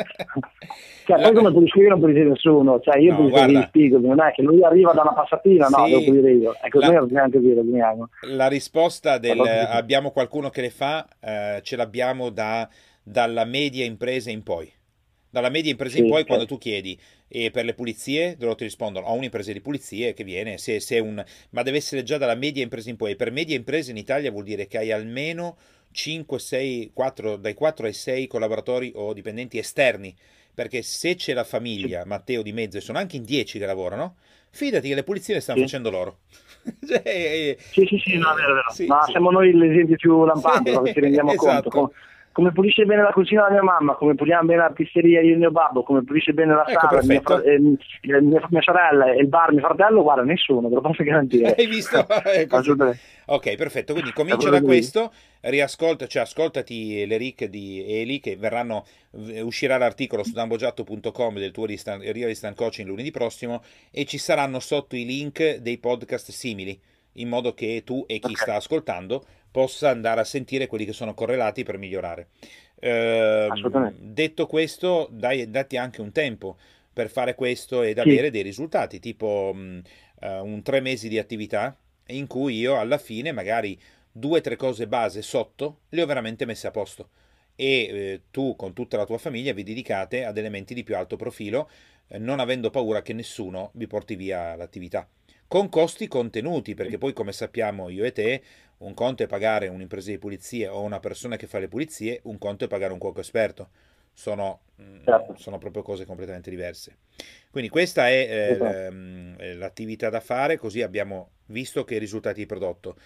Cioè, 1.05 1.19
la... 1.19 1.23
poi 1.25 1.35
come 1.35 1.53
pulisco 1.53 1.81
io 1.81 1.88
non 1.91 2.01
pulisce 2.01 2.25
nessuno. 2.25 2.81
Cioè, 2.81 2.99
io 2.99 3.11
no, 3.12 3.17
pulisco 3.19 3.47
gli 3.47 3.62
spigo, 3.67 3.99
non 3.99 4.21
è 4.23 4.33
che 4.33 4.43
lui 4.43 4.65
arriva 4.65 4.93
da 4.93 5.03
una 5.03 5.12
passatina, 5.12 5.69
no, 5.69 5.85
sì, 5.85 5.91
devo 5.91 6.05
pulire 6.05 6.33
io. 6.33 6.57
Ecco, 6.62 6.79
la... 6.79 6.87
noi 6.87 7.17
anche 7.17 7.38
così 7.38 7.55
ragioniamo. 7.55 8.09
La 8.29 8.49
risposta 8.49 9.19
del 9.19 9.41
abbiamo 9.41 10.11
qualcuno 10.11 10.49
che 10.49 10.62
le 10.62 10.71
fa, 10.71 11.07
eh, 11.21 11.61
ce 11.62 11.77
l'abbiamo 11.77 12.31
da 12.31 12.67
dalla 13.03 13.45
media 13.45 13.85
impresa 13.85 14.31
in 14.31 14.43
poi. 14.43 14.73
Dalla 15.29 15.49
media 15.49 15.71
impresa 15.71 15.95
sì, 15.95 16.03
in 16.03 16.09
poi, 16.09 16.17
certo. 16.19 16.29
quando 16.29 16.47
tu 16.47 16.59
chiedi 16.59 16.99
e 17.27 17.51
per 17.51 17.65
le 17.65 17.73
pulizie, 17.73 18.37
loro 18.38 18.55
ti 18.55 18.65
rispondono: 18.65 19.07
Ho 19.07 19.15
un'impresa 19.15 19.51
di 19.51 19.61
pulizie 19.62 20.12
che 20.12 20.25
viene, 20.25 20.59
se, 20.59 20.79
se 20.79 20.99
un... 20.99 21.25
ma 21.51 21.62
deve 21.62 21.79
essere 21.79 22.03
già 22.03 22.19
dalla 22.19 22.35
media 22.35 22.62
impresa 22.62 22.91
in 22.91 22.97
poi. 22.97 23.12
E 23.12 23.17
per 23.17 23.31
media 23.31 23.57
impresa 23.57 23.91
in 23.91 23.97
Italia 23.97 24.31
vuol 24.31 24.45
dire 24.45 24.67
che 24.67 24.77
hai 24.77 24.93
almeno 24.93 25.57
5, 25.91 26.38
6, 26.38 26.91
4, 26.93 27.37
dai 27.37 27.55
4 27.55 27.87
ai 27.87 27.95
6 27.95 28.27
collaboratori 28.27 28.93
o 28.95 29.15
dipendenti 29.15 29.57
esterni. 29.57 30.15
Perché 30.55 30.83
se 30.83 31.15
c'è 31.15 31.33
la 31.33 31.45
famiglia, 31.45 32.03
sì. 32.03 32.09
Matteo 32.09 32.43
di 32.43 32.53
mezzo, 32.53 32.77
e 32.77 32.83
sono 32.83 32.99
anche 32.99 33.17
in 33.17 33.23
10 33.23 33.59
che 33.59 33.65
lavorano, 33.65 34.17
fidati 34.51 34.88
che 34.88 34.95
le 34.95 35.03
pulizie 35.03 35.33
le 35.33 35.41
stanno 35.41 35.61
sì. 35.61 35.65
facendo 35.65 35.88
loro. 35.88 36.19
cioè, 36.87 37.57
sì, 37.59 37.87
sì, 37.87 38.03
sì, 38.05 38.19
no, 38.19 38.33
è 38.33 38.35
vero, 38.35 38.51
è 38.51 38.55
vero. 38.57 38.71
Sì, 38.71 38.85
ma 38.85 39.03
siamo 39.07 39.31
noi 39.31 39.55
l'esempio 39.55 39.97
più 39.97 40.27
lampante, 40.27 40.73
sì, 40.73 40.79
ci 40.93 41.01
rendiamo 41.01 41.33
esatto. 41.33 41.71
conto 41.71 41.95
come 42.33 42.53
pulisce 42.53 42.85
bene 42.85 43.03
la 43.03 43.12
cucina 43.12 43.42
la 43.42 43.51
mia 43.51 43.62
mamma, 43.62 43.95
come 43.95 44.14
puliamo 44.14 44.47
bene 44.47 44.62
la 44.62 44.71
pizzeria 44.71 45.21
io 45.21 45.29
e 45.29 45.33
il 45.33 45.38
mio 45.38 45.51
babbo, 45.51 45.83
come 45.83 46.03
pulisce 46.03 46.33
bene 46.33 46.55
la 46.55 46.66
ecco, 46.66 46.88
sala, 46.88 47.03
mia, 47.05 47.23
eh, 47.42 47.59
mia, 48.21 48.47
mia, 48.49 48.62
sorella 48.62 49.12
e 49.12 49.21
il 49.21 49.29
bar, 49.29 49.53
mio 49.53 49.61
fratello, 49.61 50.03
guarda, 50.03 50.23
nessuno, 50.23 50.68
te 50.68 50.75
lo 50.75 50.81
posso 50.81 51.05
garantire. 51.05 51.55
Hai 51.57 51.66
visto? 51.66 51.99
ok, 53.27 53.55
perfetto, 53.57 53.92
quindi 53.92 54.12
comincia 54.12 54.49
da 54.49 54.62
questo, 54.62 55.12
riascolta, 55.40 56.07
cioè 56.07 56.23
ascoltati 56.23 57.07
le 57.07 57.16
ric 57.18 57.45
di 57.45 57.85
Eli 57.87 58.18
che 58.18 58.37
verranno, 58.37 58.85
uscirà 59.42 59.77
l'articolo 59.77 60.25
su 60.25 60.33
dambogiatto.com 60.33 61.35
del 61.35 61.53
tuo 61.53 61.66
Real 61.66 62.29
Instant 62.29 62.57
Coaching 62.57 62.88
lunedì 62.88 63.11
prossimo 63.11 63.62
e 63.90 64.05
ci 64.07 64.18
saranno 64.18 64.59
sotto 64.59 64.97
i 64.97 65.05
link 65.05 65.57
dei 65.57 65.79
podcast 65.79 66.31
simili 66.31 66.81
in 67.14 67.29
modo 67.29 67.55
che 67.55 67.83
tu 67.85 68.05
e 68.07 68.18
chi 68.18 68.33
okay. 68.33 68.42
sta 68.42 68.55
ascoltando 68.57 69.25
possa 69.51 69.90
andare 69.90 70.20
a 70.20 70.25
sentire 70.25 70.66
quelli 70.66 70.85
che 70.85 70.92
sono 70.92 71.14
correlati 71.14 71.62
per 71.62 71.79
migliorare. 71.79 72.29
Eh, 72.79 73.48
detto 73.98 74.46
questo, 74.46 75.09
dai, 75.11 75.48
datti 75.51 75.77
anche 75.77 76.01
un 76.01 76.11
tempo 76.11 76.57
per 76.92 77.09
fare 77.09 77.35
questo 77.35 77.83
ed 77.83 77.98
avere 77.98 78.25
sì. 78.25 78.31
dei 78.31 78.42
risultati, 78.42 78.98
tipo 78.98 79.53
mh, 79.55 79.83
uh, 80.20 80.44
un 80.44 80.62
tre 80.62 80.81
mesi 80.81 81.09
di 81.09 81.18
attività 81.18 81.77
in 82.07 82.27
cui 82.27 82.59
io 82.59 82.79
alla 82.79 82.98
fine 82.98 83.33
magari 83.33 83.79
due 84.11 84.38
o 84.38 84.40
tre 84.42 84.57
cose 84.57 84.87
base 84.87 85.22
sotto 85.22 85.81
le 85.90 86.03
ho 86.03 86.07
veramente 86.07 86.44
messe 86.44 86.66
a 86.66 86.70
posto 86.70 87.09
e 87.55 87.66
eh, 87.66 88.20
tu 88.31 88.57
con 88.57 88.72
tutta 88.72 88.96
la 88.96 89.07
tua 89.07 89.18
famiglia 89.18 89.53
vi 89.53 89.62
dedicate 89.62 90.25
ad 90.25 90.37
elementi 90.37 90.75
di 90.75 90.83
più 90.83 90.96
alto 90.96 91.16
profilo 91.16 91.70
eh, 92.09 92.18
non 92.18 92.40
avendo 92.40 92.70
paura 92.70 93.03
che 93.03 93.12
nessuno 93.12 93.70
vi 93.75 93.87
porti 93.87 94.16
via 94.16 94.55
l'attività 94.57 95.09
con 95.53 95.69
costi 95.69 96.09
contenuti 96.09 96.73
perché 96.73 96.97
poi 96.97 97.12
come 97.12 97.31
sappiamo 97.31 97.91
io 97.91 98.07
e 98.07 98.12
te 98.12 98.43
un 98.79 98.95
conto 98.95 99.23
è 99.23 99.27
pagare 99.27 99.69
un'impresa 99.69 100.09
di 100.09 100.17
pulizie 100.17 100.67
o 100.67 100.81
una 100.81 100.99
persona 100.99 101.37
che 101.37 101.47
fa 101.47 101.59
le 101.59 101.69
pulizie, 101.69 102.21
un 102.23 102.38
conto 102.38 102.65
è 102.65 102.69
pagare 102.69 102.95
un 102.95 102.99
cuoco 102.99 103.21
esperto. 103.21 103.69
Sono, 104.15 104.61
mm, 104.81 105.05
certo. 105.05 105.37
sono 105.37 105.59
proprio 105.59 105.83
cose 105.83 106.07
completamente 106.07 106.49
diverse. 106.49 106.97
Quindi 107.51 107.69
questa 107.69 108.09
è 108.09 108.12
eh, 108.12 108.51
esatto. 108.53 109.59
l'attività 109.59 110.09
da 110.09 110.21
fare, 110.21 110.57
così 110.57 110.81
abbiamo 110.81 111.33
visto 111.49 111.85
che 111.85 111.99
risultati 111.99 112.41
di 112.41 112.47
prodotto, 112.47 112.97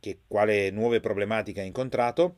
che, 0.00 0.22
quale 0.26 0.70
nuove 0.70 0.98
problematiche 0.98 1.60
ha 1.60 1.64
incontrato 1.64 2.34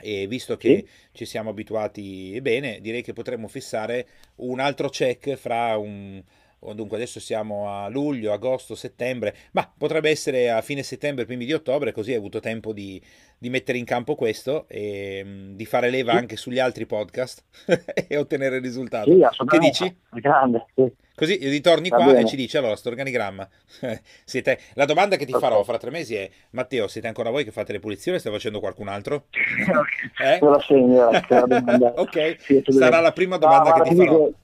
e 0.00 0.28
visto 0.28 0.56
che 0.56 0.84
sì. 0.86 1.08
ci 1.10 1.24
siamo 1.24 1.50
abituati 1.50 2.38
bene, 2.40 2.80
direi 2.80 3.02
che 3.02 3.12
potremmo 3.12 3.48
fissare 3.48 4.06
un 4.36 4.60
altro 4.60 4.88
check 4.90 5.34
fra 5.34 5.76
un 5.76 6.22
dunque 6.58 6.96
adesso 6.96 7.20
siamo 7.20 7.68
a 7.68 7.88
luglio, 7.88 8.32
agosto, 8.32 8.74
settembre, 8.74 9.34
ma 9.52 9.70
potrebbe 9.76 10.10
essere 10.10 10.50
a 10.50 10.60
fine 10.62 10.82
settembre, 10.82 11.24
primi 11.24 11.44
di 11.44 11.52
ottobre, 11.52 11.92
così 11.92 12.10
hai 12.10 12.16
avuto 12.16 12.40
tempo 12.40 12.72
di, 12.72 13.00
di 13.38 13.50
mettere 13.50 13.78
in 13.78 13.84
campo 13.84 14.14
questo 14.14 14.64
e 14.68 15.22
mm, 15.24 15.54
di 15.54 15.64
fare 15.64 15.90
leva 15.90 16.12
sì. 16.12 16.18
anche 16.18 16.36
sugli 16.36 16.58
altri 16.58 16.86
podcast 16.86 17.44
e 18.08 18.16
ottenere 18.16 18.56
il 18.56 18.62
risultato. 18.62 19.12
Sì, 19.12 19.46
che 19.46 19.58
dici? 19.58 19.96
Grande, 20.10 20.66
sì. 20.74 20.90
Così 21.14 21.38
ritorni 21.48 21.88
Va 21.88 21.96
qua 21.96 22.06
bene. 22.06 22.20
e 22.20 22.24
ci 22.26 22.36
dici 22.36 22.58
allora, 22.58 22.76
sto 22.76 22.90
organigramma. 22.90 23.48
siete... 24.24 24.58
La 24.74 24.84
domanda 24.84 25.16
che 25.16 25.24
ti 25.24 25.32
okay. 25.32 25.48
farò 25.48 25.62
fra 25.62 25.78
tre 25.78 25.90
mesi 25.90 26.14
è: 26.14 26.28
Matteo, 26.50 26.88
siete 26.88 27.06
ancora 27.06 27.30
voi 27.30 27.42
che 27.42 27.52
fate 27.52 27.72
le 27.72 27.80
pulizie 27.80 28.12
o 28.12 28.18
stai 28.18 28.32
facendo 28.32 28.60
qualcun 28.60 28.88
altro? 28.88 29.24
eh? 30.22 30.38
La 30.40 30.60
segno, 30.60 31.06
ok, 31.06 32.36
sì, 32.38 32.62
sarà 32.68 33.00
la 33.00 33.12
prima 33.12 33.38
domanda 33.38 33.70
no, 33.70 33.82
che 33.82 33.88
ti 33.88 33.96
farò. 33.96 34.26
Dico 34.26 34.34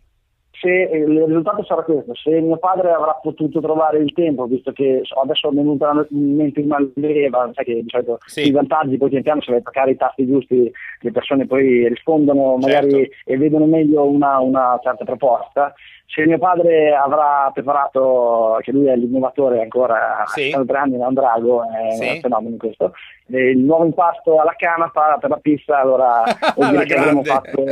se 0.62 0.82
eh, 0.82 0.98
il 0.98 1.24
risultato 1.24 1.64
sarà 1.64 1.82
questo, 1.82 2.14
se 2.14 2.30
mio 2.40 2.56
padre 2.56 2.92
avrà 2.92 3.18
potuto 3.20 3.60
trovare 3.60 3.98
il 3.98 4.12
tempo, 4.12 4.46
visto 4.46 4.70
che 4.70 5.02
adesso 5.20 5.50
è 5.50 5.52
venuta 5.52 6.06
in 6.10 6.36
mente 6.36 6.60
in 6.60 6.90
leva, 6.94 7.50
sai 7.52 7.64
che 7.64 7.74
di 7.82 7.88
solito 7.88 8.18
sì. 8.26 8.46
i 8.46 8.52
vantaggi 8.52 8.96
poi 8.96 9.10
pian 9.10 9.22
piano 9.22 9.42
se 9.42 9.50
vai 9.50 9.60
a 9.60 9.64
toccare 9.64 9.90
i 9.90 9.96
tasti 9.96 10.24
giusti 10.24 10.70
le 11.00 11.10
persone 11.10 11.46
poi 11.46 11.88
rispondono 11.88 12.56
magari 12.58 12.90
certo. 12.90 13.14
e 13.24 13.36
vedono 13.36 13.66
meglio 13.66 14.06
una, 14.06 14.38
una, 14.38 14.78
certa 14.80 15.04
proposta. 15.04 15.74
Se 16.06 16.24
mio 16.26 16.38
padre 16.38 16.94
avrà 16.94 17.50
preparato, 17.52 18.58
che 18.60 18.70
lui 18.70 18.86
è 18.86 18.94
l'innovatore 18.94 19.62
ancora, 19.62 20.22
sì. 20.26 20.50
sono 20.50 20.66
tre 20.66 20.76
anni, 20.76 21.00
è 21.00 21.04
un 21.04 21.14
drago, 21.14 21.62
è 21.62 21.94
sì. 21.94 22.08
un 22.08 22.20
fenomeno 22.20 22.56
questo, 22.58 22.92
il 23.28 23.58
nuovo 23.58 23.86
impasto 23.86 24.38
alla 24.38 24.54
canapa 24.56 25.16
per 25.18 25.30
la 25.30 25.38
pizza, 25.38 25.80
allora 25.80 26.22
vuol 26.54 26.70
dire 26.70 26.84
che 26.84 26.94
avremo 26.94 27.24
fatto 27.24 27.64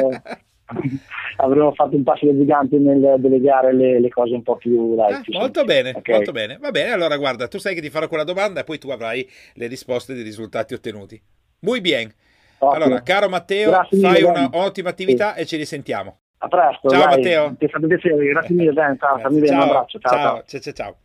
avremmo 1.36 1.72
fatto 1.72 1.96
un 1.96 2.02
passo 2.02 2.26
da 2.26 2.32
gigante 2.32 2.78
nel 2.78 3.16
delegare 3.18 3.72
le, 3.72 4.00
le 4.00 4.08
cose 4.08 4.34
un 4.34 4.42
po' 4.42 4.56
più 4.56 4.94
light. 4.94 5.28
Eh, 5.28 5.38
molto 5.38 5.64
bene, 5.64 5.90
okay. 5.94 6.14
molto 6.14 6.32
bene. 6.32 6.58
Va 6.60 6.70
bene, 6.70 6.92
allora 6.92 7.16
guarda, 7.16 7.48
tu 7.48 7.58
sai 7.58 7.74
che 7.74 7.80
ti 7.80 7.90
farò 7.90 8.08
quella 8.08 8.24
domanda 8.24 8.60
e 8.60 8.64
poi 8.64 8.78
tu 8.78 8.90
avrai 8.90 9.28
le 9.54 9.66
risposte 9.66 10.14
dei 10.14 10.22
risultati 10.22 10.74
ottenuti. 10.74 11.20
Muy 11.60 11.80
bien. 11.80 12.12
Ottimo. 12.58 12.84
Allora, 12.84 13.02
caro 13.02 13.28
Matteo, 13.28 13.70
grazie 13.70 13.98
fai 13.98 14.22
un'ottima 14.22 14.90
attività 14.90 15.34
sì. 15.34 15.40
e 15.40 15.46
ci 15.46 15.56
risentiamo. 15.56 16.18
A 16.38 16.48
presto. 16.48 16.88
Ciao 16.88 17.06
dai. 17.06 17.16
Matteo. 17.16 17.54
Ti 17.58 17.68
fa 17.68 17.78
piacere, 17.78 18.26
grazie 18.26 18.54
mille, 18.54 18.72
Dan, 18.72 18.98
ciao, 18.98 19.18
fammi 19.18 19.40
bene, 19.40 19.54
un 19.54 19.60
abbraccio. 19.60 19.98
Ciao, 19.98 20.12
ciao. 20.12 20.42
ciao. 20.46 20.60
ciao, 20.60 20.72
ciao. 20.72 20.96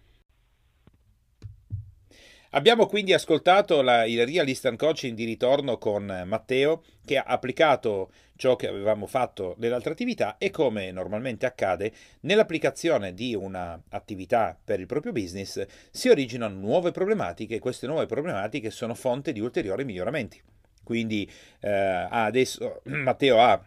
Abbiamo 2.51 2.85
quindi 2.85 3.11
ascoltato 3.11 3.81
la, 3.81 4.05
il 4.05 4.25
Real 4.25 4.47
Instant 4.47 4.79
Coaching 4.79 5.13
di 5.13 5.25
ritorno 5.25 5.77
con 5.77 6.23
Matteo 6.25 6.83
che 7.05 7.17
ha 7.17 7.23
applicato 7.27 8.11
ciò 8.35 8.55
che 8.55 8.67
avevamo 8.67 9.07
fatto 9.07 9.55
nell'altra 9.59 9.91
attività 9.91 10.37
e 10.37 10.51
come 10.51 10.91
normalmente 10.91 11.45
accade 11.45 11.91
nell'applicazione 12.21 13.13
di 13.13 13.35
un'attività 13.35 14.57
per 14.61 14.79
il 14.79 14.85
proprio 14.85 15.11
business 15.11 15.65
si 15.91 16.09
originano 16.09 16.55
nuove 16.55 16.91
problematiche 16.91 17.55
e 17.55 17.59
queste 17.59 17.87
nuove 17.87 18.05
problematiche 18.05 18.69
sono 18.69 18.93
fonte 18.93 19.31
di 19.31 19.39
ulteriori 19.39 19.85
miglioramenti. 19.85 20.41
Quindi 20.83 21.29
eh, 21.59 22.07
adesso 22.09 22.81
Matteo 22.85 23.41
ha 23.41 23.61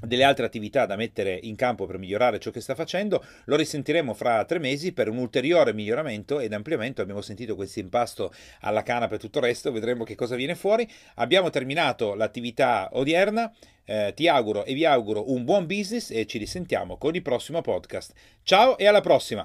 delle 0.00 0.24
altre 0.24 0.46
attività 0.46 0.86
da 0.86 0.96
mettere 0.96 1.38
in 1.42 1.56
campo 1.56 1.86
per 1.86 1.98
migliorare 1.98 2.38
ciò 2.38 2.50
che 2.50 2.60
sta 2.60 2.74
facendo, 2.74 3.24
lo 3.44 3.56
risentiremo 3.56 4.14
fra 4.14 4.44
tre 4.44 4.58
mesi 4.58 4.92
per 4.92 5.08
un 5.08 5.18
ulteriore 5.18 5.72
miglioramento 5.72 6.40
ed 6.40 6.52
ampliamento. 6.52 7.02
Abbiamo 7.02 7.20
sentito 7.20 7.54
questo 7.54 7.80
impasto 7.80 8.32
alla 8.60 8.82
canapa 8.82 9.16
e 9.16 9.18
tutto 9.18 9.38
il 9.38 9.44
resto, 9.44 9.72
vedremo 9.72 10.04
che 10.04 10.14
cosa 10.14 10.36
viene 10.36 10.54
fuori. 10.54 10.88
Abbiamo 11.16 11.50
terminato 11.50 12.14
l'attività 12.14 12.88
odierna. 12.92 13.52
Eh, 13.84 14.12
ti 14.14 14.28
auguro 14.28 14.64
e 14.64 14.74
vi 14.74 14.84
auguro 14.84 15.32
un 15.32 15.44
buon 15.44 15.66
business 15.66 16.10
e 16.10 16.24
ci 16.26 16.38
risentiamo 16.38 16.96
con 16.96 17.14
il 17.16 17.22
prossimo 17.22 17.60
podcast. 17.60 18.12
Ciao 18.44 18.78
e 18.78 18.86
alla 18.86 19.00
prossima! 19.00 19.44